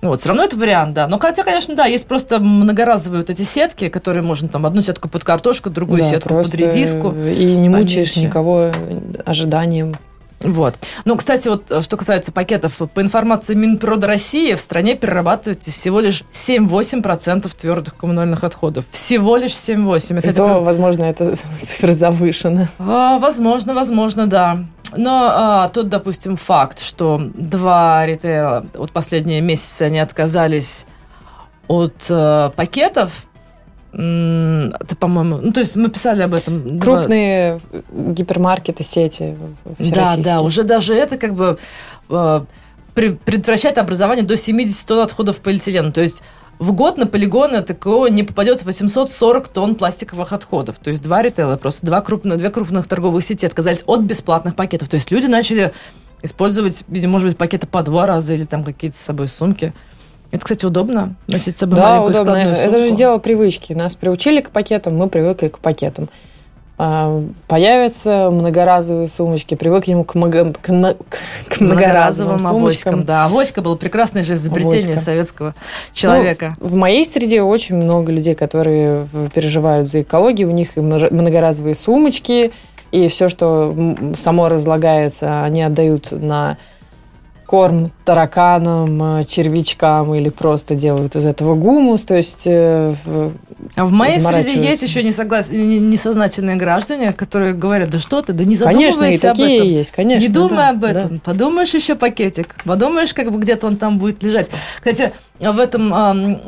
Вот, 0.01 0.21
все 0.21 0.29
равно 0.29 0.43
это 0.43 0.55
вариант, 0.55 0.93
да. 0.93 1.07
Но 1.07 1.19
хотя, 1.19 1.43
конечно, 1.43 1.75
да, 1.75 1.85
есть 1.85 2.07
просто 2.07 2.39
многоразовые 2.39 3.21
вот 3.21 3.29
эти 3.29 3.41
сетки, 3.41 3.89
которые 3.89 4.23
можно 4.23 4.47
там 4.47 4.65
одну 4.65 4.81
сетку 4.81 5.09
под 5.09 5.25
картошку, 5.25 5.69
другую 5.69 5.99
да, 5.99 6.09
сетку 6.09 6.35
под 6.35 6.55
редиску. 6.55 7.13
И 7.13 7.55
не 7.55 7.67
мучаешь 7.67 8.13
поменьше. 8.13 8.21
никого 8.21 8.71
ожиданием. 9.25 9.95
Вот. 10.41 10.75
Ну, 11.05 11.17
кстати, 11.17 11.47
вот 11.49 11.69
э, 11.69 11.81
что 11.81 11.97
касается 11.97 12.31
пакетов, 12.31 12.77
по 12.77 13.01
информации 13.01 13.55
Минпрода 13.55 14.07
России, 14.07 14.53
в 14.53 14.61
стране 14.61 14.95
перерабатывается 14.95 15.71
всего 15.71 15.99
лишь 15.99 16.23
7-8% 16.33 17.51
твердых 17.59 17.95
коммунальных 17.97 18.43
отходов. 18.43 18.85
Всего 18.91 19.35
лишь 19.35 19.51
7-8. 19.51 20.29
И 20.29 20.33
то, 20.33 20.47
как... 20.47 20.61
возможно, 20.61 21.03
эта 21.03 21.35
цифра 21.61 21.91
завышена. 21.91 22.69
А, 22.79 23.19
возможно, 23.19 23.73
возможно, 23.73 24.27
да. 24.27 24.65
Но 24.95 25.29
а, 25.31 25.69
тут, 25.69 25.89
допустим, 25.89 26.37
факт, 26.37 26.79
что 26.79 27.21
два 27.33 28.05
ритейла 28.05 28.65
вот 28.73 28.91
последние 28.91 29.41
месяцы 29.41 29.83
они 29.83 29.99
отказались 29.99 30.85
от 31.67 32.05
а, 32.09 32.49
пакетов, 32.51 33.25
это, 33.91 34.95
по-моему, 34.99 35.39
ну, 35.41 35.51
то 35.51 35.61
есть 35.61 35.75
мы 35.75 35.89
писали 35.89 36.21
об 36.21 36.35
этом. 36.35 36.79
Крупные 36.79 37.59
два... 37.89 38.13
гипермаркеты, 38.13 38.83
сети 38.83 39.35
Да, 39.79 40.15
да, 40.17 40.41
уже 40.41 40.63
даже 40.63 40.93
это 40.93 41.17
как 41.17 41.33
бы 41.33 41.57
э, 42.09 42.41
предотвращает 42.93 43.77
образование 43.79 44.23
до 44.23 44.37
70 44.37 44.87
тонн 44.87 44.99
отходов 44.99 45.41
полиэтилена. 45.41 45.91
То 45.91 46.01
есть 46.01 46.21
в 46.59 46.73
год 46.73 46.97
на 46.97 47.07
полигоны 47.07 47.63
такого 47.63 48.07
не 48.07 48.23
попадет 48.23 48.63
840 48.63 49.47
тонн 49.47 49.75
пластиковых 49.75 50.33
отходов. 50.33 50.75
То 50.77 50.91
есть 50.91 51.01
два 51.01 51.21
ритейла, 51.23 51.57
просто 51.57 51.85
два 51.85 52.01
крупных, 52.01 52.37
две 52.37 52.51
крупных 52.51 52.87
торговых 52.87 53.23
сети 53.23 53.45
отказались 53.45 53.83
от 53.87 54.01
бесплатных 54.01 54.55
пакетов. 54.55 54.89
То 54.89 54.95
есть 54.95 55.09
люди 55.09 55.25
начали 55.25 55.71
использовать, 56.21 56.83
может 56.87 57.29
быть, 57.29 57.37
пакеты 57.37 57.65
по 57.65 57.81
два 57.81 58.05
раза 58.05 58.33
или 58.33 58.45
там 58.45 58.63
какие-то 58.63 58.97
с 58.97 59.01
собой 59.01 59.29
сумки. 59.29 59.73
Это, 60.31 60.43
кстати, 60.43 60.65
удобно 60.65 61.15
носить 61.27 61.57
с 61.57 61.59
собой 61.59 61.77
да, 61.77 62.01
удобно. 62.01 62.35
Это 62.35 62.77
же 62.77 62.91
дело 62.91 63.17
привычки. 63.17 63.73
Нас 63.73 63.95
приучили 63.95 64.41
к 64.41 64.51
пакетам, 64.51 64.97
мы 64.97 65.07
привыкли 65.09 65.47
к 65.47 65.59
пакетам. 65.59 66.09
А, 66.81 67.21
появятся 67.47 68.29
многоразовые 68.31 69.09
сумочки, 69.09 69.55
привыкнем 69.55 70.05
к, 70.05 70.15
много, 70.15 70.53
к, 70.53 70.61
к 70.61 71.59
многоразовым 71.59 72.39
сумочкам. 72.39 72.93
Авоськам, 72.93 73.03
да, 73.03 73.25
авоська 73.25 73.61
было 73.61 73.75
прекрасное 73.75 74.23
же 74.23 74.35
изобретение 74.35 74.93
авоська. 74.93 75.03
советского 75.03 75.55
человека. 75.91 76.55
Ну, 76.61 76.67
в 76.67 76.75
моей 76.75 77.03
среде 77.03 77.41
очень 77.41 77.75
много 77.75 78.13
людей, 78.13 78.33
которые 78.33 79.05
переживают 79.33 79.89
за 79.91 80.03
экологию, 80.03 80.47
у 80.47 80.53
них 80.53 80.77
и 80.77 80.79
многоразовые 80.79 81.75
сумочки, 81.75 82.53
и 82.91 83.09
все, 83.09 83.27
что 83.27 83.75
само 84.17 84.47
разлагается, 84.47 85.43
они 85.43 85.61
отдают 85.61 86.13
на 86.13 86.57
корм 87.49 87.89
тараканам, 88.05 89.21
э, 89.21 89.23
червячкам 89.23 90.13
или 90.13 90.29
просто 90.29 90.75
делают 90.75 91.15
из 91.15 91.25
этого 91.25 91.55
гумус, 91.55 92.03
то 92.03 92.15
есть 92.15 92.43
э, 92.45 92.93
а 93.75 93.85
в 93.85 93.91
моей 93.91 94.19
среде 94.19 94.67
есть 94.67 94.83
еще 94.83 95.01
несоглас... 95.01 95.49
несознательные 95.49 96.57
граждане, 96.57 97.11
которые 97.11 97.55
говорят, 97.55 97.89
да 97.89 97.97
что 97.97 98.21
ты, 98.21 98.33
да 98.33 98.43
не 98.43 98.55
задумывайся 98.55 98.99
конечно, 98.99 99.25
и 99.25 99.29
об 99.29 99.37
такие 99.37 99.57
этом. 99.57 99.67
есть, 99.67 99.91
конечно. 99.91 100.27
Не 100.27 100.31
думай 100.31 100.57
да, 100.57 100.69
об 100.69 100.83
этом. 100.83 101.15
Да. 101.15 101.21
Подумаешь 101.25 101.73
еще 101.73 101.95
пакетик, 101.95 102.55
подумаешь, 102.65 103.15
как 103.15 103.31
бы 103.31 103.39
где-то 103.39 103.65
он 103.65 103.77
там 103.77 103.97
будет 103.97 104.21
лежать. 104.21 104.51
Кстати, 104.75 105.11
в 105.39 105.59
этом 105.59 105.89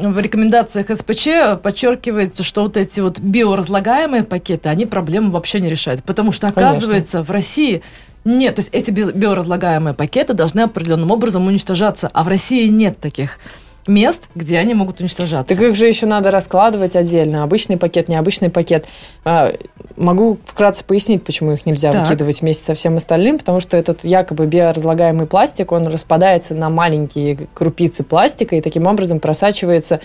в 0.02 0.20
рекомендациях 0.20 0.96
СПЧ 0.96 1.60
подчеркивается, 1.64 2.44
что 2.44 2.62
вот 2.62 2.78
эти 2.78 3.00
вот 3.00 3.18
биоразлагаемые 3.20 4.24
пакеты, 4.24 4.70
они 4.70 4.86
проблему 4.86 5.32
вообще 5.32 5.62
не 5.62 5.70
решают. 5.70 6.04
Потому 6.04 6.32
что, 6.32 6.50
оказывается, 6.50 7.14
Конечно. 7.14 7.24
в 7.24 7.32
России 7.32 7.82
нет, 8.24 8.56
то 8.56 8.60
есть 8.60 8.70
эти 8.72 8.92
биоразлагаемые 8.92 9.94
пакеты 9.94 10.34
должны 10.34 10.62
определенным 10.62 11.12
образом 11.12 11.48
уничтожаться, 11.48 12.10
а 12.14 12.24
в 12.24 12.28
России 12.28 12.68
нет 12.68 12.98
таких 13.00 13.40
мест, 13.88 14.30
где 14.36 14.58
они 14.60 14.74
могут 14.74 15.00
уничтожаться. 15.00 15.56
Так 15.56 15.64
их 15.64 15.76
же 15.76 15.88
еще 15.88 16.06
надо 16.06 16.32
раскладывать 16.32 16.96
отдельно. 16.96 17.44
Обычный 17.44 17.78
пакет, 17.78 18.10
необычный 18.10 18.50
пакет. 18.50 18.86
А, 19.26 19.54
могу 19.98 20.38
вкратце 20.46 20.86
пояснить, 20.86 21.24
почему 21.24 21.54
их 21.54 21.66
нельзя 21.66 21.92
так. 21.92 22.08
выкидывать 22.08 22.42
вместе 22.42 22.64
со 22.64 22.74
всем 22.74 22.98
остальным, 22.98 23.40
потому 23.40 23.60
что 23.60 23.78
этот 23.78 24.04
якобы 24.04 24.46
биоразлагаемый 24.46 25.26
пластик, 25.26 25.72
он 25.72 25.88
распадается 25.88 26.54
на 26.54 26.70
маленькие 26.70 27.48
крупицы 27.54 28.04
пластика 28.04 28.56
и 28.56 28.62
таким 28.62 28.88
образом 28.88 29.20
просачивается 29.20 30.00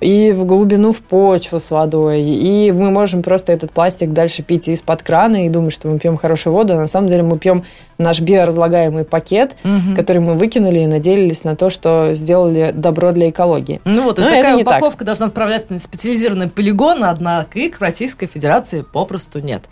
и 0.00 0.32
в 0.32 0.44
глубину 0.44 0.92
в 0.92 1.00
почву 1.00 1.60
с 1.60 1.70
водой. 1.70 2.22
И 2.22 2.72
мы 2.72 2.90
можем 2.90 3.22
просто 3.22 3.52
этот 3.52 3.70
пластик 3.72 4.10
дальше 4.10 4.42
пить 4.42 4.68
из-под 4.68 5.02
крана 5.02 5.46
и 5.46 5.48
думать, 5.48 5.72
что 5.72 5.88
мы 5.88 5.98
пьем 5.98 6.16
хорошую 6.16 6.54
воду, 6.54 6.74
а 6.74 6.76
на 6.76 6.86
самом 6.86 7.08
деле 7.08 7.22
мы 7.22 7.38
пьем 7.38 7.64
наш 7.98 8.20
биоразлагаемый 8.20 9.04
пакет, 9.04 9.56
угу. 9.62 9.94
который 9.94 10.18
мы 10.18 10.34
выкинули 10.34 10.80
и 10.80 10.86
надеялись 10.86 11.44
на 11.44 11.54
то, 11.54 11.68
что 11.68 12.10
сделали 12.14 12.72
добро 12.74 13.12
для 13.12 13.28
экологии. 13.30 13.80
Ну 13.84 14.04
вот, 14.04 14.16
то 14.16 14.22
есть 14.22 14.34
такая 14.34 14.56
упаковка 14.56 14.98
так. 14.98 15.06
должна 15.06 15.26
отправляться 15.26 15.72
на 15.72 15.78
специализированный 15.78 16.48
полигон, 16.48 17.04
однако 17.04 17.58
их 17.58 17.76
в 17.76 17.82
Российской 17.82 18.26
Федерации 18.26 18.82
попросту 18.82 19.40
нет. 19.40 19.64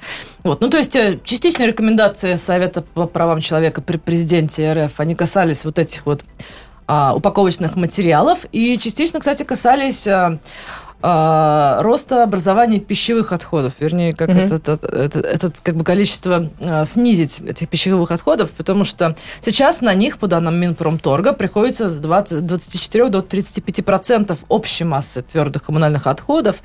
Вот, 0.44 0.60
ну 0.60 0.68
то 0.68 0.76
есть 0.76 0.94
э, 0.94 1.18
частичные 1.24 1.68
рекомендации 1.68 2.34
Совета 2.34 2.82
по 2.82 3.06
правам 3.06 3.40
человека 3.40 3.80
при 3.80 3.96
президенте 3.96 4.72
РФ, 4.72 5.00
они 5.00 5.14
касались 5.14 5.64
вот 5.64 5.78
этих 5.78 6.04
вот 6.04 6.22
а, 6.88 7.14
упаковочных 7.14 7.76
материалов 7.76 8.46
и 8.50 8.78
частично, 8.78 9.20
кстати, 9.20 9.42
касались 9.42 10.08
а, 10.08 10.38
а, 11.00 11.80
роста 11.82 12.24
образования 12.24 12.80
пищевых 12.80 13.32
отходов, 13.32 13.74
вернее, 13.78 14.14
как 14.14 14.30
mm-hmm. 14.30 14.56
это, 14.56 14.72
это, 14.72 14.86
это, 14.88 15.20
это 15.20 15.52
как 15.62 15.76
бы 15.76 15.84
количество 15.84 16.48
а, 16.60 16.84
снизить 16.86 17.40
этих 17.40 17.68
пищевых 17.68 18.10
отходов, 18.10 18.50
потому 18.52 18.84
что 18.84 19.14
сейчас 19.40 19.80
на 19.80 19.94
них, 19.94 20.18
по 20.18 20.26
данным 20.26 20.56
Минпромторга, 20.56 21.34
приходится 21.34 21.88
с 21.88 21.98
20, 21.98 22.46
24 22.46 23.08
до 23.10 23.22
35 23.22 23.84
процентов 23.84 24.38
общей 24.48 24.84
массы 24.84 25.22
твердых 25.22 25.62
коммунальных 25.64 26.06
отходов. 26.06 26.62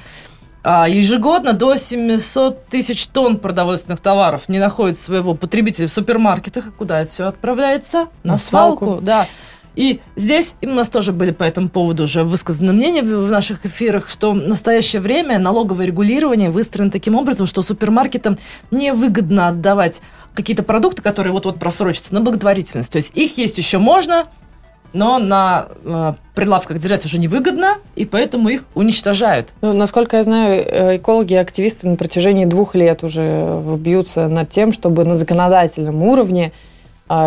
А 0.66 0.88
ежегодно 0.88 1.52
до 1.52 1.76
700 1.76 2.68
тысяч 2.68 3.08
тонн 3.08 3.36
продовольственных 3.36 4.00
товаров 4.00 4.48
не 4.48 4.60
находит 4.60 4.98
своего 4.98 5.36
потребителя 5.36 5.88
в 5.88 5.92
супермаркетах. 5.92 6.74
Куда 6.78 7.02
это 7.02 7.12
все 7.12 7.28
отправляется? 7.28 8.08
На, 8.24 8.34
на 8.34 8.38
свалку. 8.38 8.86
свалку. 8.86 9.02
Да. 9.02 9.28
И 9.76 10.02
здесь 10.16 10.54
и 10.62 10.68
у 10.68 10.74
нас 10.74 10.90
тоже 10.90 11.12
были 11.12 11.32
по 11.32 11.44
этому 11.44 11.70
поводу 11.70 12.04
уже 12.04 12.24
высказаны 12.24 12.74
мнения 12.74 13.02
в 13.02 13.32
наших 13.32 13.66
эфирах, 13.66 14.10
что 14.10 14.32
в 14.32 14.36
настоящее 14.36 15.02
время 15.02 15.40
налоговое 15.40 15.86
регулирование 15.86 16.52
выстроено 16.52 16.92
таким 16.92 17.16
образом, 17.16 17.48
что 17.48 17.62
супермаркетам 17.62 18.38
невыгодно 18.72 19.48
отдавать 19.48 20.02
какие-то 20.36 20.64
продукты, 20.64 21.02
которые 21.02 21.34
вот-вот 21.34 21.60
просрочатся, 21.60 22.14
на 22.14 22.22
благотворительность. 22.22 22.92
То 22.92 22.98
есть 22.98 23.12
их 23.16 23.38
есть 23.38 23.58
еще 23.58 23.78
можно, 23.78 24.28
но 24.94 25.18
на 25.18 25.70
э, 25.84 26.14
прилавках 26.36 26.78
держать 26.78 27.06
уже 27.06 27.18
невыгодно, 27.18 27.78
и 27.96 28.06
поэтому 28.06 28.50
их 28.50 28.66
уничтожают. 28.76 29.50
Ну, 29.62 29.74
насколько 29.74 30.18
я 30.18 30.24
знаю, 30.24 30.64
э, 30.66 30.98
экологи 30.98 31.34
и 31.34 31.38
активисты 31.38 31.88
на 31.88 31.96
протяжении 31.96 32.46
двух 32.46 32.76
лет 32.76 33.04
уже 33.04 33.60
бьются 33.78 34.28
над 34.28 34.50
тем, 34.50 34.72
чтобы 34.72 35.04
на 35.04 35.16
законодательном 35.16 36.04
уровне 36.04 36.52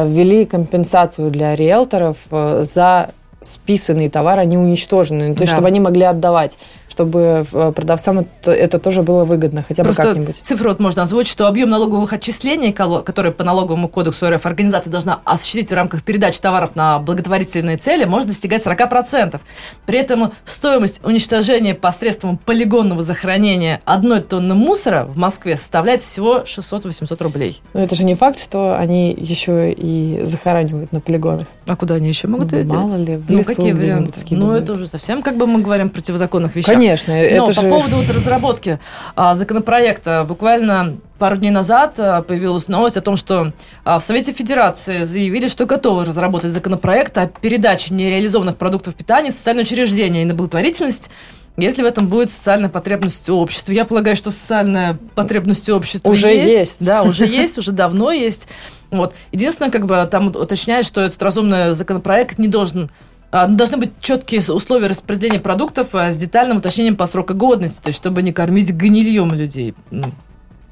ввели 0.07 0.45
компенсацию 0.45 1.31
для 1.31 1.55
риэлторов 1.55 2.17
э, 2.31 2.63
за 2.65 3.11
списанный 3.41 4.09
товар, 4.09 4.41
они 4.41 4.57
уничтожены, 4.57 5.35
то 5.35 5.43
есть, 5.43 5.53
да. 5.53 5.57
чтобы 5.57 5.69
они 5.69 5.81
могли 5.81 6.03
отдавать 6.03 6.59
чтобы 6.97 7.45
э, 7.53 7.73
продавцам 7.77 8.21
это, 8.21 8.53
это 8.53 8.79
тоже 8.79 9.03
было 9.03 9.25
выгодно, 9.25 9.63
хотя 9.69 9.85
бы 9.85 9.93
как-нибудь. 9.93 10.37
Цифру 10.37 10.71
вот 10.71 10.81
можно 10.81 11.03
озвучить, 11.03 11.31
что 11.31 11.47
объем 11.47 11.69
налоговых 11.69 12.15
отчислений, 12.15 12.73
которые 12.73 13.33
по 13.33 13.45
налоговому 13.45 13.89
кодексу 13.89 14.31
РФ 14.31 14.47
организация 14.47 14.91
должна 14.91 15.21
осуществить 15.27 15.71
в 15.71 15.75
рамках 15.75 16.03
передачи 16.03 16.41
товаров 16.41 16.75
на 16.75 16.99
благотворительные 16.99 17.77
цели, 17.77 18.07
может 18.07 18.29
достигать 18.29 18.65
40%. 18.65 19.39
При 19.85 19.99
этом 19.99 20.33
стоимость 20.47 21.03
уничтожения 21.05 21.75
посредством 21.75 22.39
полигонного 22.39 23.03
захоронения 23.03 23.83
одной 23.85 24.23
тонны 24.23 24.55
мусора 24.55 25.05
в 25.05 25.19
Москве 25.19 25.59
составляет 25.59 26.01
всего 26.01 26.45
600-800 26.47 27.23
рублей. 27.23 27.61
Но 27.75 27.83
это 27.83 27.95
же 27.95 28.05
не 28.05 28.15
факт, 28.15 28.39
что 28.39 28.79
они 28.79 29.13
еще 29.13 29.71
и 29.71 30.21
захоранивают 30.23 30.93
на 30.93 31.01
полигонах. 31.01 31.47
А 31.67 31.77
куда 31.77 31.97
они 31.97 32.09
еще 32.09 32.27
могут 32.27 32.53
ну, 32.53 32.59
это 32.59 32.73
мало 32.73 32.97
делать? 32.97 33.09
ли, 33.09 33.17
в 33.17 33.31
ну, 33.31 33.45
какие 33.45 33.73
варианты? 33.73 34.23
Ну, 34.31 34.53
это 34.53 34.73
уже 34.73 34.87
совсем, 34.87 35.21
как 35.21 35.37
бы 35.37 35.47
мы 35.47 35.61
говорим, 35.61 35.91
противозаконных 35.91 36.55
вещах. 36.55 36.75
Конечно, 36.75 36.86
Конечно. 36.87 37.15
Но 37.37 37.47
по 37.47 37.53
же... 37.53 37.69
поводу 37.69 37.97
вот 37.97 38.09
разработки 38.11 38.79
а, 39.15 39.35
законопроекта, 39.35 40.25
буквально 40.27 40.97
пару 41.19 41.37
дней 41.37 41.51
назад 41.51 41.95
а, 41.99 42.23
появилась 42.23 42.69
новость 42.69 42.97
о 42.97 43.01
том, 43.01 43.17
что 43.17 43.53
а, 43.85 43.99
в 43.99 44.03
Совете 44.03 44.33
Федерации 44.33 45.05
заявили, 45.05 45.49
что 45.49 45.67
готовы 45.67 46.05
разработать 46.05 46.53
законопроект 46.53 47.17
о 47.19 47.27
передаче 47.27 47.95
нереализованных 47.95 48.57
продуктов 48.57 48.95
питания 48.95 49.31
в 49.31 49.35
социальные 49.35 49.65
учреждения 49.65 50.23
и 50.23 50.25
на 50.25 50.35
благотворительность 50.35 51.11
если 51.59 51.83
в 51.83 51.87
этом 51.87 52.07
будет 52.07 52.31
социальная 52.31 52.69
потребность 52.69 53.31
общества. 53.31 53.73
Я 53.73 53.87
полагаю, 53.87 54.15
что 54.15 54.31
социальная 54.31 54.99
потребность 55.15 55.71
общества 55.71 56.11
уже 56.11 56.29
есть. 56.29 56.47
есть. 56.47 56.87
Да, 56.87 57.03
уже 57.03 57.25
есть, 57.25 57.57
уже 57.57 57.73
давно 57.73 58.13
есть. 58.13 58.47
Вот. 58.91 59.15
Единственное, 59.33 59.71
как 59.71 59.87
бы 59.87 60.07
там 60.11 60.29
уточняет, 60.29 60.85
что 60.85 61.01
этот 61.01 61.23
разумный 61.23 61.75
законопроект 61.75 62.39
не 62.39 62.49
должен 62.49 62.91
Должны 63.31 63.77
быть 63.77 63.91
четкие 64.01 64.41
условия 64.41 64.87
распределения 64.87 65.41
продуктов 65.41 65.95
а, 65.95 66.13
с 66.13 66.17
детальным 66.17 66.59
уточнением 66.59 66.97
по 66.97 67.07
сроку 67.07 67.35
годности, 67.35 67.81
то 67.81 67.89
есть 67.89 67.99
чтобы 67.99 68.23
не 68.23 68.33
кормить 68.33 68.71
гнильем 68.73 69.35
людей. 69.35 69.75
Ну, 69.91 70.13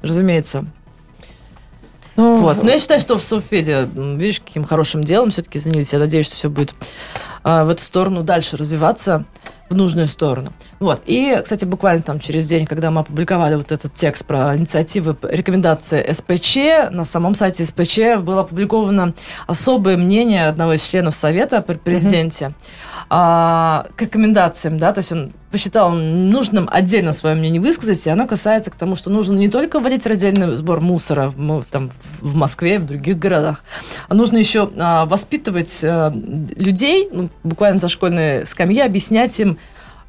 разумеется. 0.01 0.65
Ну, 2.15 2.37
вот. 2.37 2.63
Но 2.63 2.69
я 2.69 2.79
считаю, 2.79 2.99
что 2.99 3.17
в 3.17 3.23
Софеде, 3.23 3.89
видишь, 3.93 4.39
каким 4.39 4.63
хорошим 4.63 5.03
делом 5.03 5.31
все-таки 5.31 5.59
занялись. 5.59 5.91
Я 5.91 5.99
надеюсь, 5.99 6.27
что 6.27 6.35
все 6.35 6.49
будет 6.49 6.73
а, 7.43 7.65
в 7.65 7.69
эту 7.69 7.83
сторону 7.83 8.23
дальше 8.23 8.57
развиваться 8.57 9.25
в 9.69 9.75
нужную 9.75 10.07
сторону. 10.07 10.51
Вот. 10.79 11.01
И, 11.05 11.39
кстати, 11.43 11.65
буквально 11.65 12.03
там 12.03 12.19
через 12.19 12.45
день, 12.45 12.65
когда 12.65 12.91
мы 12.91 13.01
опубликовали 13.01 13.55
вот 13.55 13.71
этот 13.71 13.93
текст 13.93 14.25
про 14.25 14.55
инициативы 14.55 15.15
рекомендации 15.23 16.11
СПЧ, 16.11 16.91
на 16.91 17.05
самом 17.05 17.35
сайте 17.35 17.65
СПЧ 17.65 18.19
было 18.19 18.41
опубликовано 18.41 19.13
особое 19.47 19.97
мнение 19.97 20.47
одного 20.47 20.73
из 20.73 20.87
членов 20.87 21.15
Совета 21.15 21.61
при 21.61 21.75
президенте. 21.75 22.45
Mm-hmm 22.45 22.94
а, 23.09 23.87
к 23.95 24.01
рекомендациям, 24.01 24.79
да, 24.79 24.93
то 24.93 24.99
есть 24.99 25.11
он 25.11 25.33
посчитал 25.51 25.91
нужным 25.91 26.67
отдельно 26.71 27.13
свое 27.13 27.35
мнение 27.35 27.61
высказать, 27.61 28.05
и 28.05 28.09
оно 28.09 28.27
касается 28.27 28.71
к 28.71 28.75
тому, 28.75 28.95
что 28.95 29.09
нужно 29.09 29.37
не 29.37 29.47
только 29.47 29.79
вводить 29.79 30.05
раздельный 30.05 30.55
сбор 30.57 30.81
мусора 30.81 31.33
там, 31.71 31.91
в 32.19 32.35
Москве, 32.35 32.79
в 32.79 32.85
других 32.85 33.17
городах, 33.17 33.63
а 34.07 34.15
нужно 34.15 34.37
еще 34.37 34.69
а, 34.77 35.05
воспитывать 35.05 35.79
а, 35.83 36.11
людей, 36.13 37.09
ну, 37.11 37.29
буквально 37.43 37.79
за 37.79 37.89
школьные 37.89 38.45
скамьи, 38.45 38.81
объяснять 38.81 39.39
им, 39.39 39.57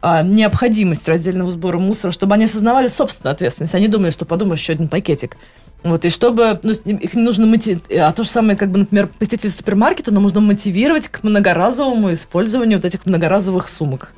а, 0.08 0.22
необходимость 0.22 1.08
раздельного 1.08 1.50
сбора 1.50 1.78
мусора, 1.78 2.12
чтобы 2.12 2.36
они 2.36 2.44
осознавали 2.44 2.86
собственную 2.86 3.32
ответственность. 3.32 3.74
Они 3.74 3.88
думали, 3.88 4.10
что 4.10 4.24
подумаешь, 4.24 4.60
еще 4.60 4.74
один 4.74 4.86
пакетик. 4.86 5.36
Вот, 5.82 6.04
и 6.04 6.10
чтобы, 6.10 6.60
ну, 6.62 6.70
их 6.70 7.14
не 7.14 7.22
нужно 7.22 7.44
мотивировать, 7.44 7.90
а 7.98 8.12
то 8.12 8.22
же 8.22 8.30
самое, 8.30 8.56
как 8.56 8.70
бы, 8.70 8.78
например, 8.78 9.08
посетитель 9.08 9.50
супермаркета, 9.50 10.12
но 10.12 10.20
нужно 10.20 10.40
мотивировать 10.40 11.08
к 11.08 11.24
многоразовому 11.24 12.12
использованию 12.12 12.78
вот 12.78 12.84
этих 12.84 13.04
многоразовых 13.04 13.68
сумок. 13.68 14.12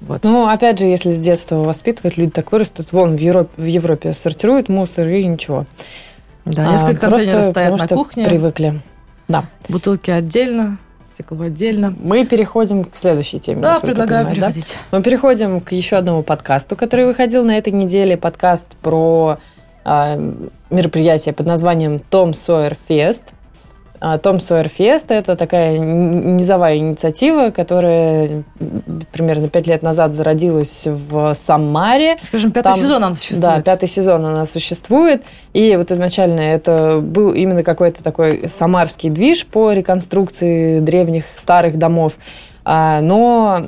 Вот. 0.00 0.24
Ну, 0.24 0.48
опять 0.48 0.80
же, 0.80 0.86
если 0.86 1.12
с 1.12 1.18
детства 1.20 1.60
воспитывать, 1.60 2.16
люди 2.16 2.32
так 2.32 2.50
вырастут. 2.50 2.90
Вон 2.90 3.14
в 3.14 3.20
Европе, 3.20 3.50
в 3.56 3.66
Европе 3.66 4.14
сортируют 4.14 4.68
мусор 4.68 5.08
и 5.08 5.24
ничего. 5.24 5.64
Да, 6.44 6.72
несколько 6.72 7.06
а, 7.06 7.10
контейнеров 7.10 7.44
стоят 7.46 7.78
на 7.78 7.86
кухне. 7.86 8.24
привыкли. 8.24 8.82
Да. 9.28 9.44
Бутылки 9.68 10.10
отдельно, 10.10 10.78
стекло 11.14 11.44
отдельно. 11.44 11.94
Мы 12.02 12.26
переходим 12.26 12.84
к 12.84 12.96
следующей 12.96 13.38
теме. 13.38 13.62
Да, 13.62 13.78
предлагаю 13.80 14.26
понимаю, 14.26 14.34
переходить. 14.34 14.76
Да? 14.90 14.98
Мы 14.98 15.02
переходим 15.04 15.60
к 15.60 15.72
еще 15.72 15.96
одному 15.96 16.22
подкасту, 16.22 16.76
который 16.76 17.06
выходил 17.06 17.44
на 17.44 17.56
этой 17.56 17.72
неделе. 17.72 18.16
Подкаст 18.16 18.76
про 18.82 19.38
а, 19.84 20.18
мероприятие 20.70 21.32
под 21.32 21.46
названием 21.46 22.00
Том 22.00 22.34
Сойер 22.34 22.76
Фест. 22.88 23.32
Том 24.22 24.40
Сойер 24.40 24.68
Фест– 24.68 25.10
это 25.10 25.36
такая 25.36 25.78
низовая 25.78 26.76
инициатива, 26.76 27.50
которая 27.50 28.44
примерно 29.12 29.48
пять 29.48 29.66
лет 29.66 29.82
назад 29.82 30.12
зародилась 30.12 30.86
в 30.86 31.32
Самаре. 31.34 32.16
Скажем, 32.22 32.50
пятый 32.50 32.72
Там, 32.72 32.80
сезон 32.80 33.04
она 33.04 33.14
существует. 33.14 33.42
Да, 33.42 33.62
пятый 33.62 33.88
сезон 33.88 34.26
она 34.26 34.46
существует. 34.46 35.22
И 35.52 35.74
вот 35.76 35.90
изначально 35.90 36.40
это 36.40 36.98
был 37.00 37.32
именно 37.32 37.62
какой-то 37.62 38.02
такой 38.02 38.48
самарский 38.48 39.10
движ 39.10 39.46
по 39.46 39.72
реконструкции 39.72 40.80
древних 40.80 41.24
старых 41.34 41.78
домов. 41.78 42.18
А, 42.64 43.00
но 43.00 43.66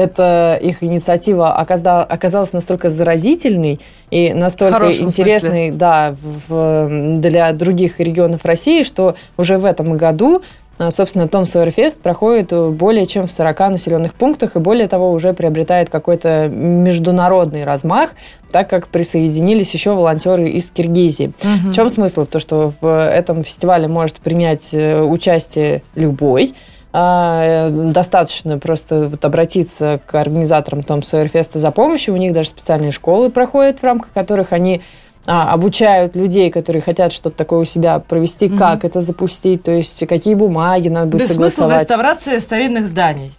эта 0.00 0.58
их 0.60 0.82
инициатива 0.82 1.54
оказалась 1.54 2.52
настолько 2.52 2.88
заразительной 2.88 3.80
и 4.10 4.32
настолько 4.32 4.90
интересной 4.92 5.70
да, 5.70 6.14
в, 6.48 7.16
для 7.18 7.52
других 7.52 8.00
регионов 8.00 8.44
России, 8.44 8.82
что 8.82 9.14
уже 9.36 9.58
в 9.58 9.64
этом 9.64 9.96
году 9.96 10.42
а, 10.78 10.90
Собственно, 10.90 11.28
Том 11.28 11.44
Сойерфест 11.44 12.00
проходит 12.00 12.54
более 12.72 13.04
чем 13.04 13.26
в 13.26 13.32
40 13.32 13.72
населенных 13.72 14.14
пунктах 14.14 14.56
и 14.56 14.58
более 14.58 14.88
того 14.88 15.12
уже 15.12 15.34
приобретает 15.34 15.90
какой-то 15.90 16.48
международный 16.48 17.64
размах, 17.64 18.12
так 18.50 18.70
как 18.70 18.88
присоединились 18.88 19.74
еще 19.74 19.90
волонтеры 19.90 20.48
из 20.48 20.70
Киргизии. 20.70 21.34
Угу. 21.42 21.72
В 21.72 21.74
чем 21.74 21.90
смысл? 21.90 22.24
То, 22.24 22.38
что 22.38 22.72
в 22.80 23.10
этом 23.10 23.44
фестивале 23.44 23.88
может 23.88 24.16
принять 24.16 24.72
э, 24.72 25.02
участие 25.02 25.82
любой, 25.94 26.54
достаточно 26.92 28.58
просто 28.58 29.06
вот 29.06 29.24
обратиться 29.24 30.00
к 30.06 30.14
организаторам 30.14 30.82
Том 30.82 31.02
Сойерфеста 31.02 31.58
за 31.58 31.70
помощью. 31.70 32.14
У 32.14 32.16
них 32.16 32.32
даже 32.32 32.48
специальные 32.48 32.90
школы 32.90 33.30
проходят, 33.30 33.80
в 33.80 33.84
рамках 33.84 34.12
которых 34.12 34.52
они 34.52 34.82
а, 35.26 35.52
обучают 35.52 36.16
людей, 36.16 36.50
которые 36.50 36.82
хотят 36.82 37.12
что-то 37.12 37.36
такое 37.36 37.60
у 37.60 37.64
себя 37.64 37.98
провести, 38.00 38.46
mm 38.46 38.58
как 38.58 38.84
это 38.84 39.00
запустить, 39.00 39.62
то 39.62 39.70
есть 39.70 40.06
какие 40.08 40.34
бумаги 40.34 40.88
надо 40.88 41.06
будет 41.06 41.22
то 41.22 41.28
согласовать. 41.28 41.52
смысл 41.52 41.78
в 41.78 41.82
реставрации 41.82 42.38
старинных 42.38 42.88
зданий? 42.88 43.32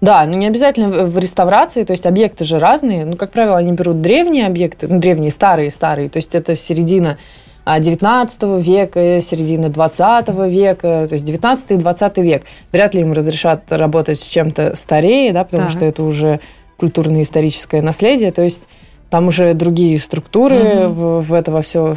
Да, 0.00 0.24
ну 0.26 0.36
не 0.36 0.46
обязательно 0.46 0.88
в 0.88 1.18
реставрации, 1.18 1.84
то 1.84 1.92
есть 1.92 2.06
объекты 2.06 2.44
же 2.44 2.58
разные. 2.58 3.04
Ну, 3.04 3.16
как 3.16 3.30
правило, 3.30 3.56
они 3.56 3.72
берут 3.72 4.00
древние 4.00 4.46
объекты, 4.46 4.86
ну, 4.88 5.00
древние, 5.00 5.30
старые, 5.30 5.70
старые, 5.70 6.08
то 6.08 6.18
есть 6.18 6.34
это 6.34 6.54
середина 6.54 7.18
19 7.66 8.42
века, 8.64 9.20
середина 9.20 9.68
20 9.68 10.28
века, 10.48 11.06
то 11.08 11.12
есть 11.12 11.24
19 11.24 11.70
и 11.70 11.76
20 11.76 12.18
век. 12.18 12.42
Вряд 12.72 12.94
ли 12.94 13.00
им 13.02 13.12
разрешат 13.12 13.70
работать 13.70 14.18
с 14.18 14.28
чем-то 14.28 14.76
старее, 14.76 15.32
да, 15.32 15.44
потому 15.44 15.64
так. 15.64 15.72
что 15.72 15.84
это 15.84 16.02
уже 16.02 16.40
культурно-историческое 16.76 17.82
наследие, 17.82 18.32
то 18.32 18.42
есть 18.42 18.68
там 19.10 19.28
уже 19.28 19.54
другие 19.54 19.98
структуры 20.00 20.88
угу. 20.88 20.92
в, 20.92 21.28
в 21.28 21.32
это 21.34 21.52
во 21.52 21.62
все 21.62 21.94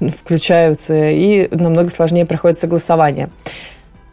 включаются, 0.00 1.10
и 1.10 1.48
намного 1.50 1.90
сложнее 1.90 2.26
проходит 2.26 2.58
согласование. 2.58 3.30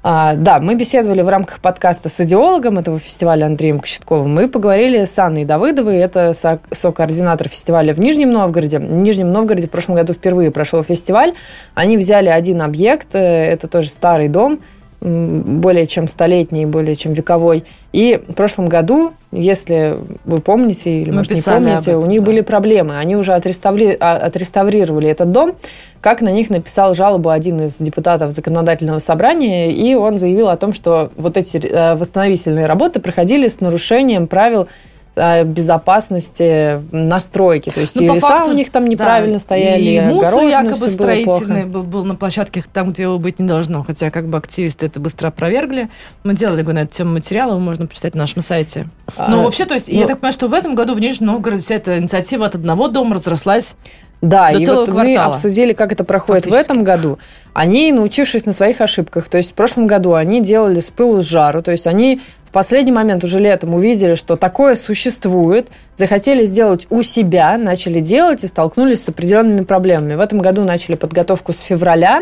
А, 0.04 0.34
да, 0.34 0.60
мы 0.60 0.74
беседовали 0.74 1.22
в 1.22 1.30
рамках 1.30 1.60
подкаста 1.60 2.10
с 2.10 2.20
идеологом 2.22 2.80
этого 2.80 2.98
фестиваля 2.98 3.46
Андреем 3.46 3.80
Кощетковым. 3.80 4.34
Мы 4.34 4.50
поговорили 4.50 5.06
с 5.06 5.18
Анной 5.20 5.46
Давыдовой, 5.46 5.98
это 5.98 6.34
сокоординатор 6.72 7.48
фестиваля 7.48 7.94
в 7.94 8.00
Нижнем 8.00 8.32
Новгороде. 8.32 8.80
В 8.80 8.92
Нижнем 8.92 9.32
Новгороде 9.32 9.68
в 9.68 9.70
прошлом 9.70 9.96
году 9.96 10.14
впервые 10.14 10.50
прошел 10.50 10.82
фестиваль. 10.82 11.34
Они 11.76 11.98
взяли 11.98 12.30
один 12.30 12.64
объект, 12.64 13.14
э, 13.14 13.20
это 13.20 13.68
тоже 13.68 13.90
старый 13.90 14.28
дом, 14.28 14.62
более 15.02 15.88
чем 15.88 16.08
столетний, 16.08 16.68
более 16.68 16.96
чем 16.96 17.14
вековой. 17.14 17.64
И 17.92 18.22
в 18.28 18.34
прошлом 18.34 18.70
году, 18.70 19.14
если 19.32 19.98
вы 20.26 20.38
помните 20.38 21.02
или, 21.02 21.10
Мы 21.10 21.18
может, 21.18 21.32
не 21.34 21.42
помните, 21.42 21.92
этом, 21.92 22.04
у 22.04 22.06
них 22.06 22.20
да. 22.20 22.26
были 22.28 22.42
проблемы. 22.42 22.98
Они 23.00 23.16
уже 23.16 23.34
отреставри... 23.34 23.98
А, 24.00 24.18
отреставрировали 24.18 25.10
этот 25.10 25.32
дом. 25.32 25.56
Как 26.02 26.22
на 26.22 26.32
них 26.32 26.52
написал 26.52 26.94
жалобу 26.94 27.30
один 27.30 27.62
из 27.62 27.78
депутатов 27.80 28.34
законодательного 28.34 29.00
собрания, 29.00 29.72
и 29.72 29.96
он 29.96 30.20
заявил 30.20 30.50
о 30.50 30.58
том, 30.58 30.72
что 30.72 31.12
вот 31.18 31.36
эти 31.36 31.58
э, 31.58 31.96
восстановительные 31.96 32.68
работы 32.68 33.00
проходили 33.00 33.48
с 33.48 33.60
нарушением 33.60 34.28
правил 34.28 34.68
безопасности 35.16 36.82
настройки. 36.92 37.70
То 37.70 37.82
есть 37.82 37.96
ну, 37.96 38.04
и 38.04 38.16
леса 38.16 38.28
факту, 38.28 38.52
у 38.52 38.54
них 38.54 38.70
там 38.70 38.86
неправильно 38.86 39.34
да, 39.34 39.40
стояли, 39.40 39.84
и 39.84 40.02
мусор 40.02 40.44
якобы 40.44 40.78
строительный 40.78 41.66
был, 41.66 41.84
был 41.84 42.06
на 42.06 42.16
площадке 42.16 42.64
там, 42.72 42.92
где 42.92 43.04
его 43.04 43.20
быть 43.20 43.40
не 43.40 43.48
должно. 43.48 43.84
Хотя 43.84 44.10
как 44.10 44.28
бы 44.28 44.38
активисты 44.38 44.86
это 44.86 45.00
быстро 45.00 45.28
опровергли. 45.28 45.90
Мы 46.24 46.34
делали 46.34 46.62
на 46.62 46.80
эту 46.80 46.94
тему 46.96 47.14
материалы, 47.14 47.60
можно 47.60 47.88
почитать 47.88 48.16
на 48.16 48.22
нашем 48.22 48.42
сайте. 48.42 48.88
А, 49.18 49.30
ну, 49.30 49.44
вообще, 49.44 49.66
то 49.66 49.74
есть, 49.74 49.90
ну, 49.90 50.00
я 50.00 50.08
так 50.08 50.20
понимаю, 50.20 50.34
что 50.34 50.48
в 50.48 50.54
этом 50.54 50.76
году 50.76 50.94
в 50.94 51.00
Нижнем 51.00 51.28
Новгороде 51.28 51.62
вся 51.62 51.76
эта 51.76 51.98
инициатива 52.00 52.46
от 52.46 52.56
одного 52.56 52.88
дома 52.88 53.16
разрослась 53.16 53.76
да, 54.22 54.52
и 54.52 54.66
вот 54.68 54.86
квартала. 54.86 55.04
мы 55.04 55.18
обсудили, 55.18 55.74
как 55.74 55.92
это 55.92 56.04
проходит 56.04 56.46
в 56.46 56.54
этом 56.54 56.84
году. 56.84 57.18
Они, 57.54 57.92
научившись 57.92 58.46
на 58.46 58.54
своих 58.54 58.80
ошибках, 58.80 59.28
то 59.28 59.38
есть 59.38 59.52
в 59.52 59.54
прошлом 59.56 59.88
году 59.88 60.14
они 60.14 60.42
делали 60.42 60.80
с 60.80 60.92
пылу 60.92 61.22
с 61.22 61.26
жару, 61.26 61.64
то 61.64 61.72
есть 61.72 61.88
они 61.88 62.22
в 62.46 62.52
последний 62.52 62.92
момент 62.92 63.24
уже 63.24 63.40
летом 63.40 63.74
увидели, 63.74 64.14
что 64.16 64.36
такое 64.36 64.76
существует, 64.76 65.70
захотели 65.96 66.46
сделать 66.46 66.86
у 66.90 67.02
себя, 67.02 67.58
начали 67.58 68.00
делать 68.00 68.44
и 68.44 68.48
столкнулись 68.48 69.04
с 69.04 69.10
определенными 69.10 69.64
проблемами. 69.64 70.14
В 70.14 70.20
этом 70.20 70.40
году 70.40 70.64
начали 70.66 70.96
подготовку 70.96 71.52
с 71.52 71.62
февраля, 71.62 72.22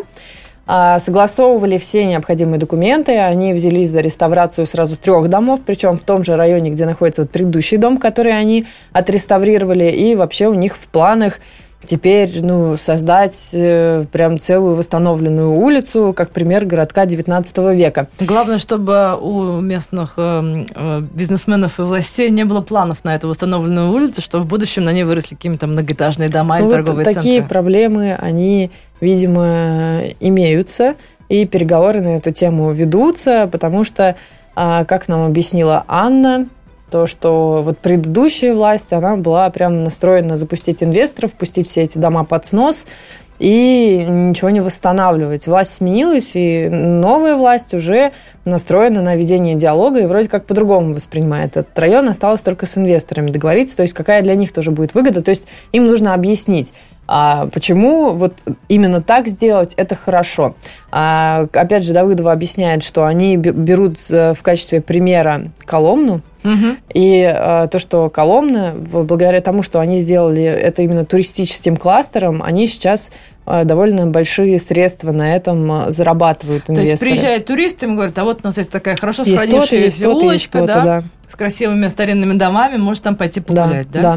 а, 0.67 0.99
согласовывали 0.99 1.79
все 1.79 2.05
необходимые 2.05 2.59
документы, 2.59 3.17
они 3.17 3.53
взялись 3.53 3.89
за 3.89 4.01
реставрацию 4.01 4.67
сразу 4.67 4.95
трех 4.97 5.27
домов, 5.27 5.61
причем 5.65 5.97
в 5.97 6.03
том 6.03 6.23
же 6.23 6.35
районе, 6.35 6.69
где 6.69 6.85
находится 6.85 7.23
вот 7.23 7.31
предыдущий 7.31 7.77
дом, 7.77 7.97
который 7.97 8.37
они 8.37 8.67
отреставрировали, 8.93 9.85
и 9.85 10.15
вообще 10.15 10.47
у 10.47 10.53
них 10.53 10.77
в 10.77 10.87
планах 10.87 11.39
теперь 11.85 12.43
ну, 12.43 12.77
создать 12.77 13.51
э, 13.53 14.05
прям 14.11 14.39
целую 14.39 14.75
восстановленную 14.75 15.51
улицу, 15.51 16.13
как 16.15 16.31
пример 16.31 16.65
городка 16.65 17.05
19 17.05 17.57
века. 17.75 18.07
Главное, 18.19 18.57
чтобы 18.57 19.17
у 19.19 19.59
местных 19.61 20.13
э, 20.17 20.65
э, 20.75 21.01
бизнесменов 21.13 21.79
и 21.79 21.83
властей 21.83 22.29
не 22.29 22.43
было 22.45 22.61
планов 22.61 23.03
на 23.03 23.15
эту 23.15 23.29
восстановленную 23.29 23.91
улицу, 23.91 24.21
что 24.21 24.39
в 24.39 24.45
будущем 24.45 24.83
на 24.83 24.91
ней 24.91 25.03
выросли 25.03 25.35
какие-то 25.35 25.67
многоэтажные 25.67 26.29
дома 26.29 26.59
ну, 26.59 26.65
вот 26.65 26.73
торговые 26.73 27.05
такие 27.05 27.13
центры. 27.13 27.31
Такие 27.31 27.43
проблемы, 27.43 28.15
они, 28.19 28.71
видимо, 28.99 30.01
имеются, 30.19 30.95
и 31.29 31.45
переговоры 31.45 32.01
на 32.01 32.17
эту 32.17 32.31
тему 32.31 32.71
ведутся, 32.71 33.47
потому 33.51 33.83
что, 33.83 34.15
а, 34.55 34.83
как 34.85 35.07
нам 35.07 35.25
объяснила 35.25 35.85
Анна, 35.87 36.49
то, 36.89 37.07
что 37.07 37.61
вот 37.63 37.77
предыдущая 37.77 38.53
власть, 38.53 38.93
она 38.93 39.15
была 39.15 39.49
прям 39.49 39.77
настроена 39.77 40.37
запустить 40.37 40.83
инвесторов, 40.83 41.33
пустить 41.33 41.67
все 41.67 41.83
эти 41.83 41.97
дома 41.97 42.23
под 42.23 42.45
снос 42.45 42.85
и 43.39 44.05
ничего 44.07 44.49
не 44.49 44.59
восстанавливать. 44.59 45.47
Власть 45.47 45.75
сменилась, 45.75 46.31
и 46.35 46.67
новая 46.69 47.35
власть 47.35 47.73
уже 47.73 48.11
настроена 48.43 49.01
на 49.01 49.15
ведение 49.15 49.55
диалога 49.55 50.01
и 50.01 50.05
вроде 50.05 50.29
как 50.29 50.45
по-другому 50.45 50.93
воспринимает 50.93 51.55
этот 51.55 51.77
район. 51.79 52.09
Осталось 52.09 52.41
только 52.41 52.65
с 52.65 52.77
инвесторами 52.77 53.31
договориться, 53.31 53.77
то 53.77 53.83
есть 53.83 53.93
какая 53.93 54.21
для 54.21 54.35
них 54.35 54.51
тоже 54.51 54.71
будет 54.71 54.93
выгода. 54.93 55.21
То 55.21 55.29
есть 55.29 55.47
им 55.71 55.85
нужно 55.85 56.13
объяснить, 56.13 56.73
а 57.11 57.47
почему 57.47 58.13
вот 58.13 58.43
именно 58.67 59.01
так 59.01 59.27
сделать, 59.27 59.73
это 59.75 59.95
хорошо. 59.95 60.55
А, 60.91 61.47
опять 61.53 61.83
же, 61.83 61.93
Давыдова 61.93 62.31
объясняет, 62.31 62.83
что 62.83 63.05
они 63.05 63.35
берут 63.35 63.97
в 63.99 64.37
качестве 64.43 64.79
примера 64.79 65.45
Коломну, 65.65 66.21
Угу. 66.43 66.77
И 66.93 67.21
э, 67.21 67.67
то, 67.69 67.79
что 67.79 68.09
Коломна, 68.09 68.73
благодаря 68.73 69.41
тому, 69.41 69.61
что 69.61 69.79
они 69.79 69.97
сделали 69.97 70.43
это 70.43 70.81
именно 70.81 71.05
туристическим 71.05 71.75
кластером, 71.75 72.41
они 72.41 72.65
сейчас 72.67 73.11
э, 73.45 73.63
довольно 73.65 74.07
большие 74.07 74.57
средства 74.59 75.11
на 75.11 75.35
этом 75.35 75.87
э, 75.87 75.91
зарабатывают 75.91 76.69
инвесторы. 76.69 76.85
То 76.85 76.91
есть 76.91 77.01
приезжают 77.01 77.45
туристы, 77.45 77.85
им 77.87 77.95
говорят, 77.95 78.17
а 78.17 78.23
вот 78.23 78.39
у 78.43 78.47
нас 78.47 78.57
есть 78.57 78.71
такая 78.71 78.95
хорошо 78.95 79.25
сохранившаяся 79.25 80.09
улочка, 80.09 80.59
есть 80.59 80.67
да, 80.67 80.83
да, 80.83 81.03
с 81.29 81.35
красивыми 81.35 81.87
старинными 81.87 82.37
домами, 82.37 82.77
может 82.77 83.03
там 83.03 83.15
пойти 83.15 83.39
погулять, 83.39 83.89
да? 83.91 83.99
Да, 83.99 84.15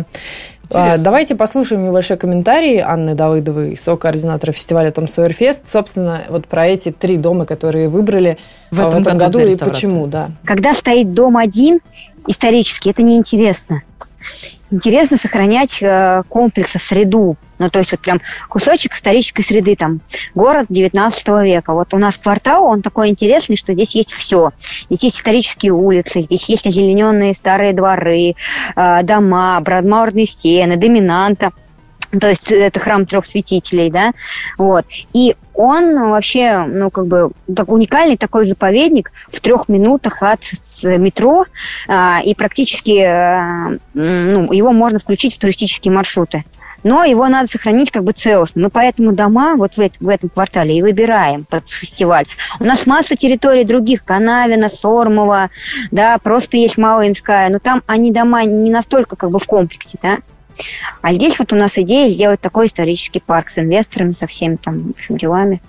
да. 0.70 0.92
А, 0.94 0.98
давайте 0.98 1.36
послушаем 1.36 1.84
небольшой 1.84 2.16
комментарий 2.16 2.78
Анны 2.78 3.14
Давыдовой, 3.14 3.76
со-координатора 3.76 4.52
фестиваля 4.52 4.90
Том 4.90 5.08
Сойерфест, 5.08 5.68
собственно, 5.68 6.22
вот 6.28 6.46
про 6.46 6.66
эти 6.66 6.90
три 6.90 7.18
дома, 7.18 7.44
которые 7.44 7.88
выбрали 7.88 8.38
в 8.70 8.80
этом, 8.80 9.02
в 9.02 9.06
этом 9.06 9.18
году, 9.18 9.38
году 9.40 9.52
и 9.52 9.56
почему, 9.56 10.06
да. 10.06 10.30
Когда 10.44 10.72
стоит 10.72 11.12
дом 11.12 11.36
один, 11.36 11.80
исторически, 12.26 12.88
это 12.88 13.02
неинтересно. 13.02 13.82
Интересно 14.72 15.18
сохранять 15.18 15.82
э, 15.82 16.22
комплексы, 16.30 16.78
среду. 16.78 17.36
Ну, 17.58 17.68
то 17.68 17.78
есть 17.78 17.92
вот 17.92 18.00
прям 18.00 18.22
кусочек 18.48 18.94
исторической 18.94 19.42
среды, 19.42 19.76
там, 19.76 20.00
город 20.34 20.66
19 20.70 21.28
века. 21.44 21.74
Вот 21.74 21.92
у 21.92 21.98
нас 21.98 22.16
квартал, 22.16 22.64
он 22.64 22.80
такой 22.80 23.10
интересный, 23.10 23.56
что 23.56 23.74
здесь 23.74 23.94
есть 23.94 24.10
все. 24.12 24.50
Здесь 24.88 25.04
есть 25.04 25.16
исторические 25.16 25.72
улицы, 25.72 26.22
здесь 26.22 26.48
есть 26.48 26.66
озелененные 26.66 27.34
старые 27.34 27.74
дворы, 27.74 28.34
э, 28.74 29.02
дома, 29.02 29.60
бродмаурные 29.60 30.26
стены, 30.26 30.78
доминанта 30.78 31.52
то 32.20 32.28
есть 32.28 32.50
это 32.52 32.78
храм 32.78 33.06
трех 33.06 33.26
святителей, 33.26 33.90
да, 33.90 34.12
вот. 34.58 34.84
И 35.12 35.36
он 35.54 36.10
вообще, 36.10 36.64
ну, 36.66 36.90
как 36.90 37.06
бы, 37.06 37.30
так 37.54 37.68
уникальный 37.70 38.16
такой 38.16 38.44
заповедник 38.44 39.12
в 39.28 39.40
трех 39.40 39.68
минутах 39.68 40.22
от 40.22 40.40
метро, 40.82 41.46
а, 41.88 42.20
и 42.24 42.34
практически, 42.34 42.98
а, 42.98 43.78
ну, 43.94 44.52
его 44.52 44.72
можно 44.72 44.98
включить 44.98 45.34
в 45.34 45.38
туристические 45.38 45.92
маршруты. 45.92 46.44
Но 46.84 47.04
его 47.04 47.28
надо 47.28 47.48
сохранить 47.48 47.92
как 47.92 48.02
бы 48.02 48.12
целостно. 48.12 48.62
Мы 48.62 48.68
поэтому 48.68 49.12
дома 49.12 49.54
вот 49.54 49.76
в, 49.76 49.90
в 50.00 50.08
этом 50.08 50.28
квартале 50.28 50.76
и 50.76 50.82
выбираем 50.82 51.44
под 51.44 51.68
фестиваль. 51.70 52.26
У 52.58 52.64
нас 52.64 52.86
масса 52.86 53.14
территорий 53.14 53.64
других, 53.64 54.04
Канавина, 54.04 54.68
Сормова, 54.68 55.50
да, 55.92 56.18
просто 56.18 56.56
есть 56.56 56.78
Малоинская, 56.78 57.48
но 57.50 57.60
там 57.60 57.82
они 57.86 58.10
дома 58.10 58.44
не 58.44 58.70
настолько 58.70 59.14
как 59.16 59.30
бы 59.30 59.38
в 59.38 59.46
комплексе, 59.46 59.98
да. 60.02 60.18
А 61.00 61.12
здесь 61.14 61.38
вот 61.38 61.52
у 61.52 61.56
нас 61.56 61.76
идея 61.78 62.10
сделать 62.10 62.40
такой 62.40 62.66
исторический 62.66 63.20
парк 63.20 63.50
с 63.50 63.58
инвесторами, 63.58 64.12
со 64.12 64.26
всеми 64.26 64.56
там 64.56 64.88
в 64.88 64.90
общем, 64.90 65.16
делами. 65.16 65.62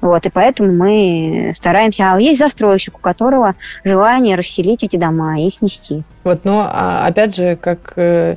Вот, 0.00 0.26
и 0.26 0.28
поэтому 0.28 0.72
мы 0.72 1.54
стараемся. 1.56 2.12
А 2.12 2.20
есть 2.20 2.38
застройщик, 2.38 2.96
у 2.96 3.00
которого 3.00 3.54
желание 3.84 4.36
расселить 4.36 4.84
эти 4.84 4.96
дома 4.96 5.40
и 5.40 5.50
снести. 5.50 6.02
Вот, 6.24 6.44
но 6.44 6.68
а, 6.70 7.06
опять 7.06 7.34
же, 7.34 7.56
как 7.56 7.94
э, 7.96 8.36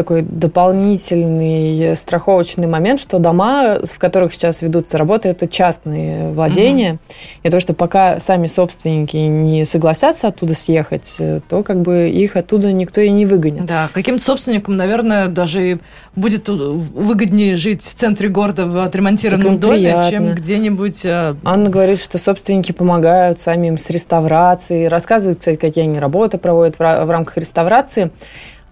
такой 0.00 0.22
дополнительный 0.22 1.94
страховочный 1.94 2.66
момент, 2.66 3.00
что 3.00 3.18
дома, 3.18 3.78
в 3.84 3.98
которых 3.98 4.32
сейчас 4.32 4.62
ведутся 4.62 4.96
работы, 4.96 5.28
это 5.28 5.46
частные 5.46 6.30
владения. 6.32 6.92
Угу. 6.92 7.00
И 7.42 7.50
то, 7.50 7.60
что 7.60 7.74
пока 7.74 8.18
сами 8.18 8.46
собственники 8.46 9.18
не 9.18 9.66
согласятся 9.66 10.28
оттуда 10.28 10.54
съехать, 10.54 11.18
то 11.50 11.62
как 11.62 11.82
бы 11.82 12.08
их 12.08 12.36
оттуда 12.36 12.72
никто 12.72 13.02
и 13.02 13.10
не 13.10 13.26
выгонит. 13.26 13.66
Да, 13.66 13.90
каким-то 13.92 14.24
собственникам, 14.24 14.78
наверное, 14.78 15.28
даже 15.28 15.80
будет 16.16 16.48
выгоднее 16.48 17.58
жить 17.58 17.82
в 17.82 17.94
центре 17.94 18.30
города 18.30 18.66
в 18.66 18.82
отремонтированном 18.82 19.58
доме, 19.58 19.74
приятно. 19.74 20.10
чем 20.10 20.34
где-нибудь... 20.34 21.04
Э, 21.04 21.36
Анна 21.44 21.68
говорит, 21.68 22.00
что 22.00 22.16
собственники 22.16 22.72
помогают 22.72 23.38
самим 23.38 23.76
с 23.76 23.90
реставрацией, 23.90 24.88
рассказывают, 24.88 25.40
кстати, 25.40 25.56
какие 25.56 25.84
они 25.84 25.98
работы 25.98 26.38
проводят 26.38 26.78
в 26.78 27.10
рамках 27.10 27.36
реставрации. 27.36 28.10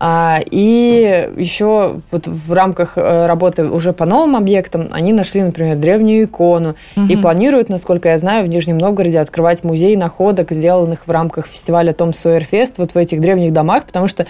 А, 0.01 0.41
и 0.51 1.29
еще 1.37 2.01
вот 2.13 2.27
в 2.27 2.53
рамках 2.53 2.93
э, 2.97 3.27
работы 3.27 3.65
уже 3.65 3.93
по 3.93 4.05
новым 4.05 4.37
объектам 4.37 4.89
они 4.93 5.13
нашли, 5.13 5.43
например, 5.43 5.77
древнюю 5.77 6.25
икону 6.25 6.77
угу. 6.97 7.07
и 7.07 7.17
планируют, 7.17 7.69
насколько 7.69 8.09
я 8.09 8.19
знаю, 8.19 8.45
в 8.45 8.49
Нижнем 8.49 8.79
Новгороде 8.79 9.19
открывать 9.19 9.65
музей 9.65 9.97
находок, 9.97 10.53
сделанных 10.53 11.09
в 11.09 11.11
рамках 11.11 11.47
фестиваля 11.47 11.93
Том 11.93 12.13
Сойерфест 12.13 12.79
вот 12.79 12.93
в 12.93 12.97
этих 12.97 13.21
древних 13.21 13.53
домах, 13.53 13.85
потому 13.87 14.07
что 14.07 14.27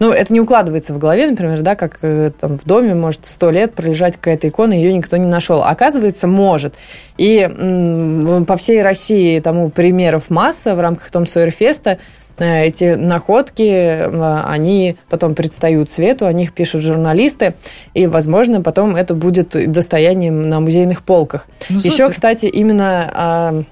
ну, 0.00 0.10
это 0.10 0.32
не 0.32 0.40
укладывается 0.40 0.94
в 0.94 0.98
голове, 0.98 1.28
например, 1.30 1.60
да, 1.60 1.76
как 1.76 1.98
э, 2.02 2.32
там 2.36 2.58
в 2.58 2.64
доме 2.64 2.92
может 2.92 3.24
сто 3.26 3.50
лет 3.50 3.74
пролежать 3.74 4.16
какая-то 4.16 4.48
икона, 4.48 4.72
ее 4.72 4.92
никто 4.92 5.16
не 5.16 5.28
нашел. 5.28 5.62
Оказывается, 5.62 6.26
может. 6.26 6.74
И 7.18 7.38
м, 7.38 8.44
по 8.44 8.56
всей 8.56 8.82
России 8.82 9.38
тому 9.38 9.70
примеров 9.70 10.28
масса 10.28 10.74
в 10.74 10.80
рамках 10.80 11.08
Том 11.12 11.24
Сойерфеста 11.24 11.98
эти 12.38 12.94
находки, 12.94 13.62
э, 13.62 14.42
они 14.44 14.96
потом 15.08 15.34
предстают 15.34 15.90
свету, 15.90 16.26
о 16.26 16.32
них 16.32 16.52
пишут 16.52 16.82
журналисты, 16.82 17.54
и, 17.94 18.06
возможно, 18.06 18.60
потом 18.62 18.96
это 18.96 19.14
будет 19.14 19.50
достоянием 19.70 20.48
на 20.48 20.60
музейных 20.60 21.02
полках. 21.02 21.46
Ну, 21.68 21.78
Еще, 21.78 22.08
кстати, 22.08 22.46
именно 22.46 23.10
а, 23.14 23.62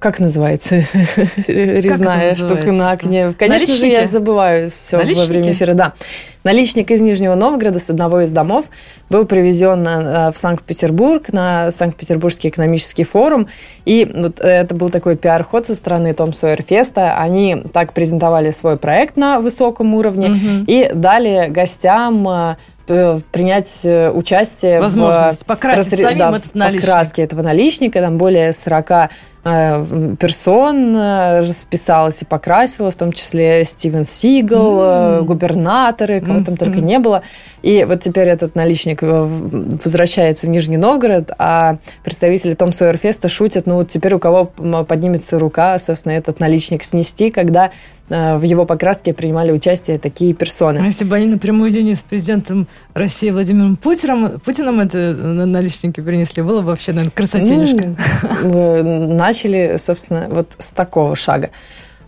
как 0.00 0.18
называется? 0.18 0.76
Резная 1.46 2.34
штука 2.34 2.72
на 2.72 2.92
окне. 2.92 3.34
Конечно 3.38 3.68
Наличники? 3.68 3.94
же, 3.94 4.00
я 4.00 4.06
забываю 4.06 4.70
все 4.70 4.96
Наличники? 4.96 5.20
во 5.20 5.26
время 5.26 5.52
эфира. 5.52 5.74
Да. 5.74 5.92
Наличник 6.42 6.90
из 6.90 7.00
Нижнего 7.00 7.34
Новгорода 7.34 7.78
с 7.78 7.90
одного 7.90 8.22
из 8.22 8.30
домов 8.30 8.66
был 9.10 9.26
привезен 9.26 9.84
в 9.84 10.34
Санкт-Петербург 10.34 11.32
на 11.32 11.70
Санкт-Петербургский 11.70 12.48
экономический 12.48 13.04
форум. 13.04 13.48
И 13.84 14.10
вот 14.14 14.40
это 14.40 14.74
был 14.74 14.88
такой 14.88 15.16
пиар-ход 15.16 15.66
со 15.66 15.74
стороны 15.74 16.14
Том 16.14 16.32
Сойер 16.32 16.62
Феста. 16.62 17.16
Они 17.18 17.62
так 17.72 17.92
презентовали 17.92 18.50
свой 18.52 18.78
проект 18.78 19.16
на 19.16 19.40
высоком 19.40 19.94
уровне 19.94 20.30
угу. 20.30 20.64
и 20.66 20.90
дали 20.94 21.48
гостям 21.50 22.26
а, 22.26 22.56
принять 23.30 23.82
э, 23.84 24.10
участие 24.10 24.80
Возможность 24.80 25.42
в 25.42 25.44
покрасить 25.44 25.92
рассре... 25.92 26.04
самим 26.04 26.18
да, 26.18 26.36
этот 26.36 26.54
наличник. 26.54 26.80
покраске 26.80 27.22
этого 27.22 27.42
наличника. 27.42 28.00
Там 28.00 28.18
более 28.18 28.52
40 28.52 28.90
э, 28.90 29.08
персон 29.42 30.94
э, 30.94 31.40
расписалась 31.40 32.20
и 32.22 32.24
покрасила, 32.26 32.90
в 32.90 32.96
том 32.96 33.12
числе 33.12 33.64
Стивен 33.64 34.04
Сигал, 34.04 34.80
mm. 34.80 35.22
губернаторы, 35.24 36.20
кого 36.20 36.40
mm. 36.40 36.44
там 36.44 36.56
только 36.56 36.80
не 36.80 36.98
было. 36.98 37.22
И 37.62 37.84
вот 37.84 38.00
теперь 38.00 38.28
этот 38.28 38.54
наличник 38.54 39.00
возвращается 39.02 40.46
в 40.46 40.50
Нижний 40.50 40.76
Новгород, 40.76 41.30
а 41.38 41.76
представители 42.04 42.54
Том 42.54 42.72
Сойерфеста 42.72 43.28
шутят, 43.28 43.66
ну 43.66 43.76
вот 43.76 43.88
теперь 43.88 44.14
у 44.14 44.18
кого 44.18 44.44
поднимется 44.44 45.38
рука, 45.38 45.78
собственно, 45.78 46.12
этот 46.12 46.40
наличник 46.40 46.84
снести, 46.84 47.30
когда 47.30 47.70
в 48.08 48.42
его 48.42 48.64
покраске 48.64 49.14
принимали 49.14 49.52
участие 49.52 49.98
такие 49.98 50.34
персоны. 50.34 50.78
А 50.78 50.86
если 50.86 51.04
бы 51.04 51.14
они 51.14 51.26
напрямую 51.26 51.70
линии 51.70 51.94
с 51.94 52.00
президентом 52.00 52.66
России 52.92 53.30
Владимиром 53.30 53.76
Путиным, 53.76 54.40
Путиным 54.40 54.80
это 54.80 55.14
наличники 55.14 56.00
принесли, 56.00 56.42
было 56.42 56.60
бы 56.60 56.68
вообще, 56.68 56.90
наверное, 56.90 57.12
красотенежка. 57.12 57.94
Ну, 58.42 59.14
начали, 59.30 59.76
собственно, 59.76 60.26
вот 60.28 60.56
с 60.58 60.72
такого 60.72 61.14
шага. 61.14 61.50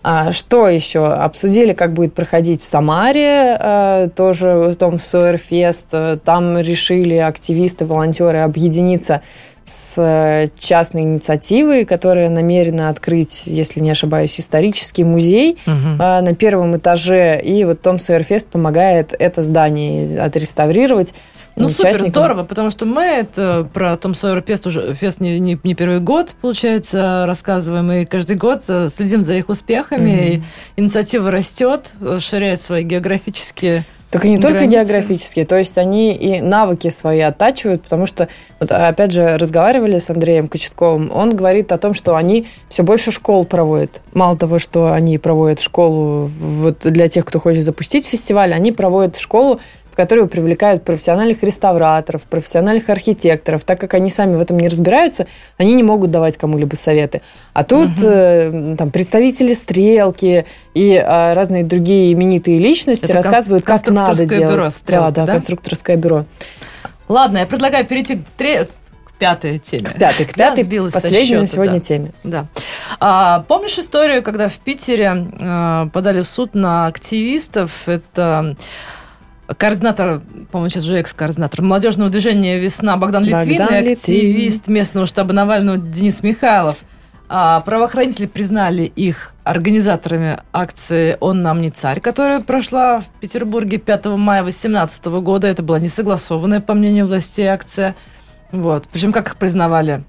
А 0.02 0.32
что 0.32 0.68
еще? 0.68 1.06
Обсудили, 1.06 1.72
как 1.72 1.92
будет 1.92 2.14
проходить 2.14 2.60
в 2.60 2.64
Самаре, 2.64 3.56
э, 3.58 4.08
тоже 4.14 4.72
в 4.72 4.76
том 4.76 5.00
Сойерфест. 5.00 5.94
Там 6.24 6.58
решили 6.58 7.16
активисты, 7.16 7.84
волонтеры 7.84 8.38
объединиться 8.38 9.22
с 9.64 10.50
частной 10.58 11.02
инициативой, 11.02 11.84
которая 11.84 12.28
намерена 12.28 12.88
открыть, 12.88 13.46
если 13.46 13.78
не 13.78 13.92
ошибаюсь, 13.92 14.40
исторический 14.40 15.04
музей 15.04 15.56
угу. 15.66 15.96
на 15.98 16.34
первом 16.34 16.76
этаже. 16.76 17.40
И 17.40 17.64
вот 17.64 17.80
Том 17.80 18.00
Сойерфест 18.00 18.48
помогает 18.48 19.14
это 19.16 19.40
здание 19.42 20.20
отреставрировать. 20.20 21.14
Ну, 21.56 21.68
супер, 21.68 22.04
здорово, 22.04 22.44
потому 22.44 22.70
что 22.70 22.86
мы 22.86 23.02
это 23.02 23.68
про 23.72 23.96
Том 23.96 24.14
Сойер 24.14 24.42
Фест 24.46 24.66
уже 24.66 24.94
фест 24.94 25.20
не, 25.20 25.38
не, 25.38 25.58
не 25.62 25.74
первый 25.74 26.00
год, 26.00 26.30
получается, 26.40 27.24
рассказываем, 27.26 27.90
и 27.92 28.04
каждый 28.06 28.36
год 28.36 28.62
э, 28.68 28.88
следим 28.88 29.24
за 29.24 29.34
их 29.34 29.48
успехами, 29.48 29.91
mm-hmm. 30.00 30.34
и 30.36 30.42
инициатива 30.76 31.30
растет, 31.30 31.92
расширяет 32.00 32.60
свои 32.60 32.82
географические 32.82 33.84
так 34.12 34.26
и 34.26 34.28
не 34.28 34.36
границы. 34.36 34.58
только 34.58 34.70
географические, 34.70 35.46
то 35.46 35.56
есть 35.56 35.78
они 35.78 36.14
и 36.14 36.42
навыки 36.42 36.90
свои 36.90 37.20
оттачивают, 37.20 37.82
потому 37.82 38.04
что, 38.04 38.28
вот, 38.60 38.70
опять 38.70 39.10
же, 39.10 39.38
разговаривали 39.38 39.98
с 39.98 40.10
Андреем 40.10 40.48
Кочетковым, 40.48 41.10
он 41.10 41.34
говорит 41.34 41.72
о 41.72 41.78
том, 41.78 41.94
что 41.94 42.14
они 42.14 42.46
все 42.68 42.82
больше 42.82 43.10
школ 43.10 43.46
проводят. 43.46 44.02
Мало 44.12 44.36
того, 44.36 44.58
что 44.58 44.92
они 44.92 45.16
проводят 45.16 45.62
школу 45.62 46.26
вот 46.26 46.80
для 46.80 47.08
тех, 47.08 47.24
кто 47.24 47.40
хочет 47.40 47.64
запустить 47.64 48.04
фестиваль, 48.04 48.52
они 48.52 48.70
проводят 48.70 49.16
школу 49.16 49.60
в 49.92 49.96
которую 49.96 50.26
привлекают 50.26 50.84
профессиональных 50.84 51.42
реставраторов, 51.42 52.22
профессиональных 52.22 52.88
архитекторов. 52.88 53.62
Так 53.64 53.78
как 53.78 53.92
они 53.92 54.08
сами 54.08 54.36
в 54.36 54.40
этом 54.40 54.58
не 54.58 54.68
разбираются, 54.68 55.26
они 55.58 55.74
не 55.74 55.82
могут 55.82 56.10
давать 56.10 56.38
кому-либо 56.38 56.74
советы. 56.76 57.20
А 57.52 57.62
тут 57.62 57.90
угу. 57.98 58.06
э, 58.06 58.74
там 58.78 58.90
представители 58.90 59.52
стрелки 59.52 60.46
и 60.72 60.94
э, 60.94 61.32
разные 61.34 61.62
другие 61.62 62.14
именитые 62.14 62.58
личности 62.58 63.04
Это 63.04 63.14
рассказывают, 63.14 63.64
как 63.64 63.86
надо 63.88 64.24
делать. 64.24 64.54
Бюро, 64.54 64.70
стрелки, 64.70 64.86
да, 64.86 65.10
да, 65.10 65.26
да, 65.26 65.32
конструкторское 65.34 65.96
бюро. 65.96 66.24
Ладно, 67.08 67.38
я 67.38 67.46
предлагаю 67.46 67.84
перейти 67.84 68.16
к, 68.16 68.24
тре... 68.38 68.64
к 69.04 69.12
пятой 69.18 69.58
теме. 69.58 69.84
К 69.84 69.98
пятой, 69.98 70.24
к 70.24 70.34
пятой, 70.34 70.90
последней 70.90 71.36
на 71.36 71.46
сегодня 71.46 71.74
да. 71.74 71.80
теме. 71.80 72.12
Да. 72.24 72.46
А, 72.98 73.44
помнишь 73.46 73.78
историю, 73.78 74.22
когда 74.22 74.48
в 74.48 74.56
Питере 74.56 75.26
а, 75.38 75.88
подали 75.88 76.22
в 76.22 76.26
суд 76.26 76.54
на 76.54 76.86
активистов? 76.86 77.86
Это 77.86 78.56
координатор, 79.46 80.20
по-моему, 80.50 80.70
сейчас 80.70 80.84
же 80.84 80.98
экс-координатор 80.98 81.62
молодежного 81.62 82.10
движения 82.10 82.58
«Весна» 82.58 82.96
Богдан, 82.96 83.24
Богдан 83.24 83.48
Литвин 83.48 83.86
и 83.88 83.92
активист 83.92 84.68
местного 84.68 85.06
штаба 85.06 85.32
Навального 85.32 85.78
Денис 85.78 86.22
Михайлов. 86.22 86.76
А, 87.28 87.60
правоохранители 87.60 88.26
признали 88.26 88.82
их 88.82 89.32
организаторами 89.42 90.40
акции 90.52 91.16
«Он 91.20 91.42
нам 91.42 91.62
не 91.62 91.70
царь», 91.70 92.00
которая 92.00 92.40
прошла 92.40 93.00
в 93.00 93.08
Петербурге 93.20 93.78
5 93.78 94.04
мая 94.18 94.42
2018 94.42 95.06
года. 95.06 95.48
Это 95.48 95.62
была 95.62 95.78
несогласованная, 95.78 96.60
по 96.60 96.74
мнению 96.74 97.06
властей, 97.06 97.46
акция. 97.46 97.94
Вот. 98.50 98.86
Причем 98.92 99.12
как 99.12 99.28
их 99.28 99.36
признавали? 99.36 100.04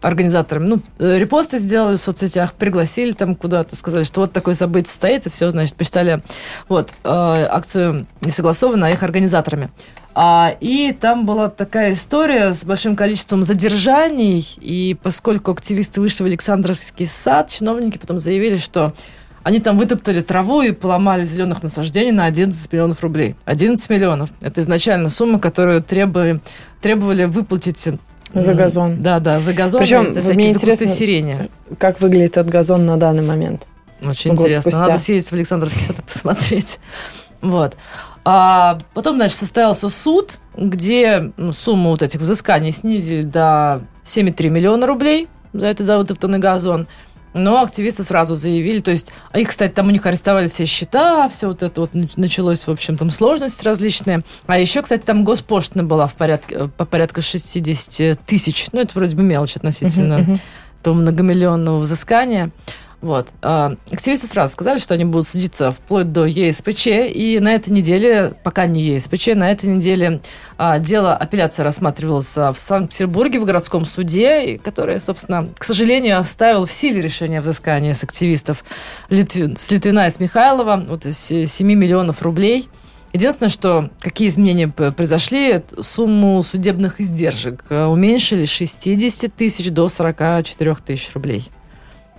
Организаторами, 0.00 0.66
ну, 0.66 0.80
э, 0.98 1.18
репосты 1.18 1.58
сделали 1.58 1.96
в 1.96 2.02
соцсетях, 2.02 2.54
пригласили 2.54 3.12
там 3.12 3.34
куда-то, 3.34 3.76
сказали, 3.76 4.04
что 4.04 4.22
вот 4.22 4.32
такое 4.32 4.54
событие 4.54 4.90
состоится, 4.90 5.30
все, 5.30 5.50
значит, 5.50 5.74
посчитали 5.74 6.22
вот, 6.68 6.90
э, 7.04 7.08
акцию 7.08 8.06
не 8.20 8.30
согласованно, 8.30 8.86
а 8.86 8.90
их 8.90 9.02
организаторами. 9.02 9.70
А, 10.14 10.54
и 10.60 10.92
там 10.92 11.24
была 11.24 11.48
такая 11.48 11.92
история 11.92 12.52
с 12.52 12.64
большим 12.64 12.96
количеством 12.96 13.44
задержаний, 13.44 14.46
и 14.60 14.96
поскольку 15.00 15.52
активисты 15.52 16.00
вышли 16.00 16.24
в 16.24 16.26
Александровский 16.26 17.06
сад, 17.06 17.50
чиновники 17.50 17.96
потом 17.96 18.18
заявили, 18.18 18.56
что 18.56 18.92
они 19.42 19.60
там 19.60 19.78
вытоптали 19.78 20.20
траву 20.20 20.62
и 20.62 20.72
поломали 20.72 21.24
зеленых 21.24 21.62
насаждений 21.62 22.12
на 22.12 22.26
11 22.26 22.70
миллионов 22.72 23.02
рублей. 23.02 23.36
11 23.46 23.88
миллионов. 23.88 24.30
Это 24.40 24.60
изначально 24.60 25.08
сумма, 25.08 25.38
которую 25.38 25.82
требовали, 25.82 26.40
требовали 26.82 27.24
выплатить 27.24 27.88
за 28.32 28.54
газон. 28.54 29.02
Да, 29.02 29.20
да, 29.20 29.40
за 29.40 29.52
газон. 29.52 29.80
Причем 29.80 30.12
за 30.12 30.34
мне 30.34 30.50
интересно, 30.50 30.86
сирени. 30.86 31.48
как 31.78 32.00
выглядит 32.00 32.36
этот 32.36 32.50
газон 32.50 32.86
на 32.86 32.96
данный 32.96 33.22
момент. 33.22 33.66
Очень 34.02 34.32
интересно. 34.32 34.62
Спустя. 34.62 34.80
Надо 34.80 34.98
съездить 34.98 35.30
в 35.30 35.34
Александровский 35.34 35.82
сад 35.82 35.98
и 35.98 36.02
посмотреть. 36.02 36.78
Вот. 37.42 37.76
А 38.24 38.78
потом, 38.94 39.16
значит, 39.16 39.38
состоялся 39.38 39.88
суд, 39.88 40.38
где 40.56 41.32
сумму 41.52 41.90
вот 41.90 42.02
этих 42.02 42.20
взысканий 42.20 42.72
снизили 42.72 43.22
до 43.22 43.82
7,3 44.04 44.48
миллиона 44.48 44.86
рублей 44.86 45.28
за 45.52 45.66
этот 45.66 45.86
завытоптанный 45.86 46.38
газон. 46.38 46.86
Но 47.32 47.62
активисты 47.62 48.02
сразу 48.02 48.34
заявили, 48.34 48.80
то 48.80 48.90
есть, 48.90 49.12
а 49.30 49.38
их, 49.38 49.48
кстати, 49.48 49.72
там 49.72 49.88
у 49.88 49.90
них 49.90 50.04
арестовали 50.04 50.48
все 50.48 50.66
счета, 50.66 51.28
все 51.28 51.48
вот 51.48 51.62
это 51.62 51.80
вот 51.80 51.90
началось, 52.16 52.66
в 52.66 52.70
общем, 52.70 52.96
там 52.96 53.10
сложности 53.10 53.64
различные. 53.64 54.20
А 54.46 54.58
еще, 54.58 54.82
кстати, 54.82 55.04
там 55.04 55.24
госпошлина 55.24 55.84
была 55.84 56.06
в 56.06 56.14
порядке, 56.14 56.68
по 56.76 56.84
порядка 56.84 57.22
60 57.22 58.18
тысяч. 58.26 58.66
Ну, 58.72 58.80
это 58.80 58.92
вроде 58.94 59.16
бы 59.16 59.22
мелочь 59.22 59.56
относительно 59.56 60.14
uh-huh, 60.14 60.26
uh-huh. 60.26 60.40
того 60.82 60.96
многомиллионного 60.96 61.80
взыскания. 61.80 62.50
Вот. 63.00 63.28
А, 63.40 63.76
активисты 63.90 64.26
сразу 64.26 64.52
сказали, 64.52 64.78
что 64.78 64.92
они 64.92 65.06
будут 65.06 65.26
судиться 65.26 65.72
вплоть 65.72 66.12
до 66.12 66.26
ЕСПЧ, 66.26 66.86
и 66.86 67.38
на 67.40 67.54
этой 67.54 67.70
неделе, 67.70 68.34
пока 68.44 68.66
не 68.66 68.82
ЕСПЧ, 68.82 69.28
на 69.34 69.50
этой 69.50 69.70
неделе 69.70 70.20
а, 70.58 70.78
дело 70.78 71.16
апелляции 71.16 71.62
рассматривалось 71.62 72.36
в 72.36 72.54
Санкт-Петербурге 72.56 73.40
в 73.40 73.46
городском 73.46 73.86
суде, 73.86 74.58
который, 74.58 75.00
собственно, 75.00 75.48
к 75.56 75.64
сожалению, 75.64 76.18
оставил 76.18 76.66
в 76.66 76.72
силе 76.72 77.00
решение 77.00 77.40
взыскания 77.40 77.94
с 77.94 78.04
активистов 78.04 78.64
Литвин, 79.08 79.56
с 79.56 79.70
Литвина 79.70 80.06
и 80.06 80.10
с 80.10 80.20
Михайлова, 80.20 80.84
вот 80.86 81.06
7 81.10 81.66
миллионов 81.66 82.20
рублей. 82.22 82.68
Единственное, 83.14 83.50
что 83.50 83.90
какие 84.00 84.28
изменения 84.28 84.68
произошли, 84.68 85.62
сумму 85.80 86.42
судебных 86.42 87.00
издержек 87.00 87.64
уменьшили 87.68 88.44
с 88.44 88.50
60 88.50 89.34
тысяч 89.34 89.70
до 89.70 89.88
44 89.88 90.76
тысяч 90.86 91.10
рублей. 91.14 91.50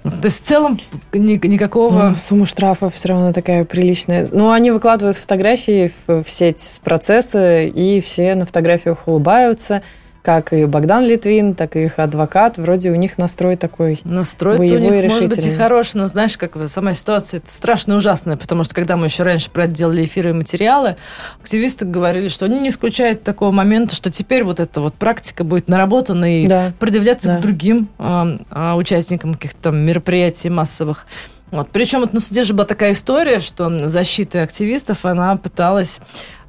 То 0.04 0.26
есть 0.26 0.44
в 0.44 0.48
целом 0.48 0.80
ни, 1.14 1.40
никакого... 1.46 2.10
Ну, 2.10 2.16
сумма 2.16 2.46
штрафов 2.46 2.96
все 2.96 3.10
равно 3.10 3.34
такая 3.34 3.66
приличная. 3.66 4.28
Ну, 4.32 4.52
они 4.52 4.72
выкладывают 4.72 5.18
фотографии 5.18 5.92
в, 6.08 6.24
в 6.24 6.30
сеть 6.30 6.60
с 6.60 6.80
процесса, 6.80 7.64
и 7.64 8.02
все 8.02 8.34
на 8.36 8.46
фотографиях 8.46 9.08
улыбаются 9.08 9.84
как 10.22 10.54
и 10.54 10.66
Богдан 10.66 11.04
Литвин, 11.04 11.56
так 11.56 11.76
и 11.76 11.86
их 11.86 11.98
адвокат. 11.98 12.58
Вроде 12.58 12.92
у 12.92 12.96
них 12.96 13.18
настрой 13.18 13.56
такой 13.56 14.00
Настрой 14.04 14.58
у 14.58 14.62
них, 14.62 15.04
может 15.04 15.30
быть, 15.30 15.46
и 15.46 15.52
хороший, 15.52 15.98
но 15.98 16.08
знаешь, 16.08 16.38
как 16.38 16.58
сама 16.68 16.94
ситуация 16.94 17.40
это 17.40 17.50
страшно 17.50 17.96
ужасная, 17.96 18.38
потому 18.38 18.64
что 18.64 18.76
когда 18.76 18.98
мы 18.98 19.08
еще 19.08 19.24
раньше 19.24 19.50
про 19.50 19.66
это 19.66 19.74
делали 19.74 20.06
эфиры 20.06 20.30
и 20.30 20.34
материалы, 20.34 20.96
активисты 21.42 21.86
говорили, 21.86 22.28
что 22.28 22.46
они 22.46 22.60
не 22.60 22.70
исключают 22.70 23.24
такого 23.24 23.52
момента, 23.52 23.96
что 23.96 24.12
теперь 24.12 24.44
вот 24.44 24.60
эта 24.60 24.82
вот 24.82 24.94
практика 24.94 25.44
будет 25.44 25.68
наработана 25.70 26.42
и 26.42 26.46
да. 26.46 26.72
предъявляться 26.80 27.28
да. 27.28 27.38
к 27.38 27.42
другим 27.42 27.90
э, 27.98 28.38
э, 28.52 28.74
участникам 28.74 29.34
каких-то 29.34 29.72
мероприятий 29.72 30.50
массовых. 30.50 31.08
Вот. 31.50 31.70
Причем 31.72 32.00
вот 32.00 32.14
на 32.14 32.20
суде 32.20 32.44
же 32.44 32.54
была 32.54 32.66
такая 32.66 32.94
история, 32.94 33.40
что 33.40 33.90
защита 33.90 34.44
активистов, 34.44 35.06
она 35.06 35.36
пыталась 35.36 36.00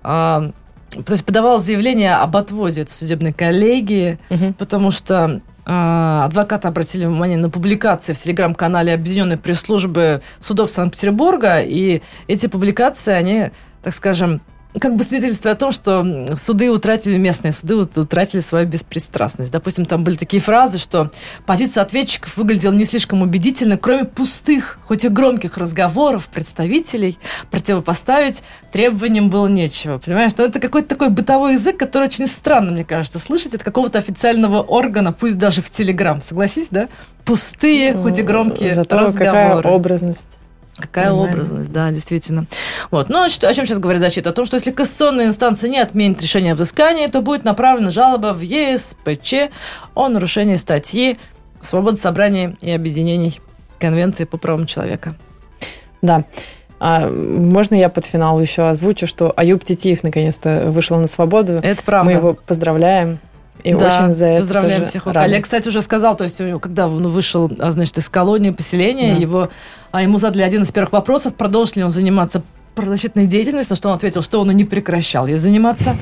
э, 0.04 0.50
то 0.92 1.12
есть 1.12 1.24
подавал 1.24 1.60
заявление 1.60 2.14
об 2.16 2.36
отводе 2.36 2.82
от 2.82 2.90
судебной 2.90 3.32
коллегии, 3.32 4.18
угу. 4.30 4.54
потому 4.58 4.90
что 4.90 5.40
э, 5.64 5.70
адвокаты 6.24 6.68
обратили 6.68 7.06
внимание 7.06 7.38
на 7.38 7.50
публикации 7.50 8.12
в 8.12 8.18
телеграм-канале 8.18 8.94
Объединенной 8.94 9.38
пресс-службы 9.38 10.22
судов 10.40 10.70
Санкт-Петербурга, 10.70 11.60
и 11.60 12.02
эти 12.26 12.46
публикации, 12.46 13.12
они, 13.12 13.50
так 13.82 13.94
скажем, 13.94 14.40
как 14.80 14.96
бы 14.96 15.04
свидетельство 15.04 15.50
о 15.50 15.54
том, 15.54 15.70
что 15.72 16.04
суды 16.36 16.70
утратили, 16.70 17.18
местные 17.18 17.52
суды 17.52 17.76
утратили 17.76 18.40
свою 18.40 18.66
беспристрастность. 18.66 19.52
Допустим, 19.52 19.84
там 19.84 20.02
были 20.02 20.16
такие 20.16 20.42
фразы, 20.42 20.78
что 20.78 21.10
позиция 21.44 21.82
ответчиков 21.82 22.36
выглядела 22.36 22.72
не 22.72 22.84
слишком 22.84 23.22
убедительно, 23.22 23.76
кроме 23.76 24.04
пустых, 24.04 24.78
хоть 24.86 25.04
и 25.04 25.08
громких 25.08 25.58
разговоров 25.58 26.28
представителей, 26.28 27.18
противопоставить 27.50 28.42
требованиям 28.72 29.28
было 29.28 29.46
нечего. 29.46 29.98
Понимаешь, 29.98 30.32
но 30.38 30.44
это 30.44 30.58
какой-то 30.58 30.88
такой 30.88 31.10
бытовой 31.10 31.54
язык, 31.54 31.76
который 31.76 32.08
очень 32.08 32.26
странно, 32.26 32.72
мне 32.72 32.84
кажется, 32.84 33.18
слышать 33.18 33.54
от 33.54 33.62
какого-то 33.62 33.98
официального 33.98 34.62
органа, 34.62 35.12
пусть 35.12 35.36
даже 35.36 35.60
в 35.60 35.70
Телеграм, 35.70 36.22
согласись, 36.26 36.68
да? 36.70 36.88
Пустые, 37.24 37.94
хоть 37.94 38.18
и 38.18 38.22
громкие 38.22 38.74
Зато 38.74 38.98
разговоры. 38.98 39.62
какая 39.62 39.74
образность. 39.74 40.38
Какая 40.78 41.10
Нормально. 41.10 41.32
образность, 41.32 41.70
да, 41.70 41.90
действительно. 41.90 42.46
Вот. 42.90 43.10
Ну, 43.10 43.28
что, 43.28 43.48
о 43.48 43.54
чем 43.54 43.66
сейчас 43.66 43.78
говорит 43.78 44.00
защита? 44.00 44.30
О 44.30 44.32
том, 44.32 44.46
что 44.46 44.56
если 44.56 44.70
кассационная 44.70 45.26
инстанция 45.26 45.68
не 45.68 45.78
отменит 45.78 46.22
решение 46.22 46.52
о 46.52 46.54
взыскании, 46.54 47.06
то 47.08 47.20
будет 47.20 47.44
направлена 47.44 47.90
жалоба 47.90 48.32
в 48.32 48.40
ЕСПЧ 48.40 49.52
о 49.94 50.08
нарушении 50.08 50.56
статьи 50.56 51.18
«Свобода 51.60 51.98
собраний 51.98 52.56
и 52.60 52.70
объединений 52.70 53.40
Конвенции 53.78 54.24
по 54.24 54.38
правам 54.38 54.66
человека». 54.66 55.14
Да. 56.00 56.24
А 56.80 57.08
можно 57.08 57.76
я 57.76 57.88
под 57.88 58.06
финал 58.06 58.40
еще 58.40 58.62
озвучу, 58.68 59.06
что 59.06 59.32
Аюб 59.36 59.62
Титиев 59.62 60.02
наконец-то 60.02 60.64
вышел 60.66 60.98
на 60.98 61.06
свободу. 61.06 61.60
Это 61.62 61.80
правда. 61.84 62.10
Мы 62.10 62.16
его 62.16 62.34
поздравляем. 62.34 63.20
И 63.62 63.74
да, 63.74 63.86
очень 63.86 64.12
за 64.12 64.26
это 64.26 64.40
поздравляем 64.40 64.84
всех. 64.84 65.06
Рады. 65.06 65.18
Олег, 65.20 65.44
кстати, 65.44 65.68
уже 65.68 65.82
сказал, 65.82 66.16
то 66.16 66.24
есть, 66.24 66.40
когда 66.60 66.88
он 66.88 67.08
вышел, 67.08 67.50
а, 67.58 67.70
значит, 67.70 67.98
из 67.98 68.08
колонии, 68.08 68.50
поселения, 68.50 69.14
да. 69.14 69.20
его, 69.20 69.48
а 69.90 70.02
ему 70.02 70.18
задали 70.18 70.42
один 70.42 70.62
из 70.62 70.72
первых 70.72 70.92
вопросов, 70.92 71.34
продолжит 71.34 71.76
ли 71.76 71.84
он 71.84 71.90
заниматься 71.90 72.42
правозащитной 72.74 73.26
деятельностью, 73.26 73.72
на 73.72 73.76
что 73.76 73.88
он 73.90 73.94
ответил, 73.94 74.22
что 74.22 74.40
он 74.40 74.50
и 74.50 74.54
не 74.54 74.64
прекращал 74.64 75.26
ей 75.26 75.38
заниматься. 75.38 75.94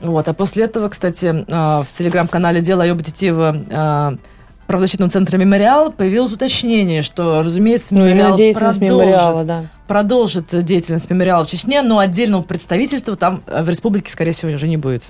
Вот. 0.00 0.28
А 0.28 0.34
после 0.34 0.64
этого, 0.64 0.88
кстати, 0.88 1.44
в 1.48 1.86
телеграм-канале 1.92 2.60
«Дело 2.60 2.84
Айоба 2.84 3.02
Титиева» 3.02 4.18
правозащитном 4.66 5.10
центре 5.10 5.36
«Мемориал» 5.36 5.90
появилось 5.90 6.32
уточнение, 6.32 7.02
что, 7.02 7.42
разумеется, 7.42 7.92
«Мемориал» 7.92 8.36
ну, 8.38 8.52
продолжит, 8.52 8.80
мемориала, 8.80 9.44
да. 9.44 9.64
продолжит 9.88 10.64
деятельность 10.64 11.10
«Мемориала» 11.10 11.44
в 11.44 11.48
Чечне, 11.48 11.82
но 11.82 11.98
отдельного 11.98 12.42
представительства 12.42 13.16
там 13.16 13.42
в 13.48 13.68
республике, 13.68 14.12
скорее 14.12 14.30
всего, 14.30 14.52
уже 14.52 14.68
не 14.68 14.76
будет. 14.76 15.02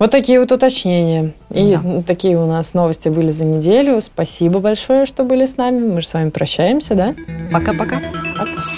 Вот 0.00 0.10
такие 0.10 0.40
вот 0.40 0.50
уточнения. 0.50 1.34
И 1.50 1.76
да. 1.76 2.02
такие 2.06 2.38
у 2.38 2.46
нас 2.46 2.72
новости 2.72 3.10
были 3.10 3.30
за 3.30 3.44
неделю. 3.44 4.00
Спасибо 4.00 4.58
большое, 4.58 5.04
что 5.04 5.24
были 5.24 5.44
с 5.44 5.58
нами. 5.58 5.86
Мы 5.86 6.00
же 6.00 6.06
с 6.06 6.14
вами 6.14 6.30
прощаемся, 6.30 6.94
да? 6.94 7.14
Пока-пока. 7.52 8.00
Пока. 8.38 8.69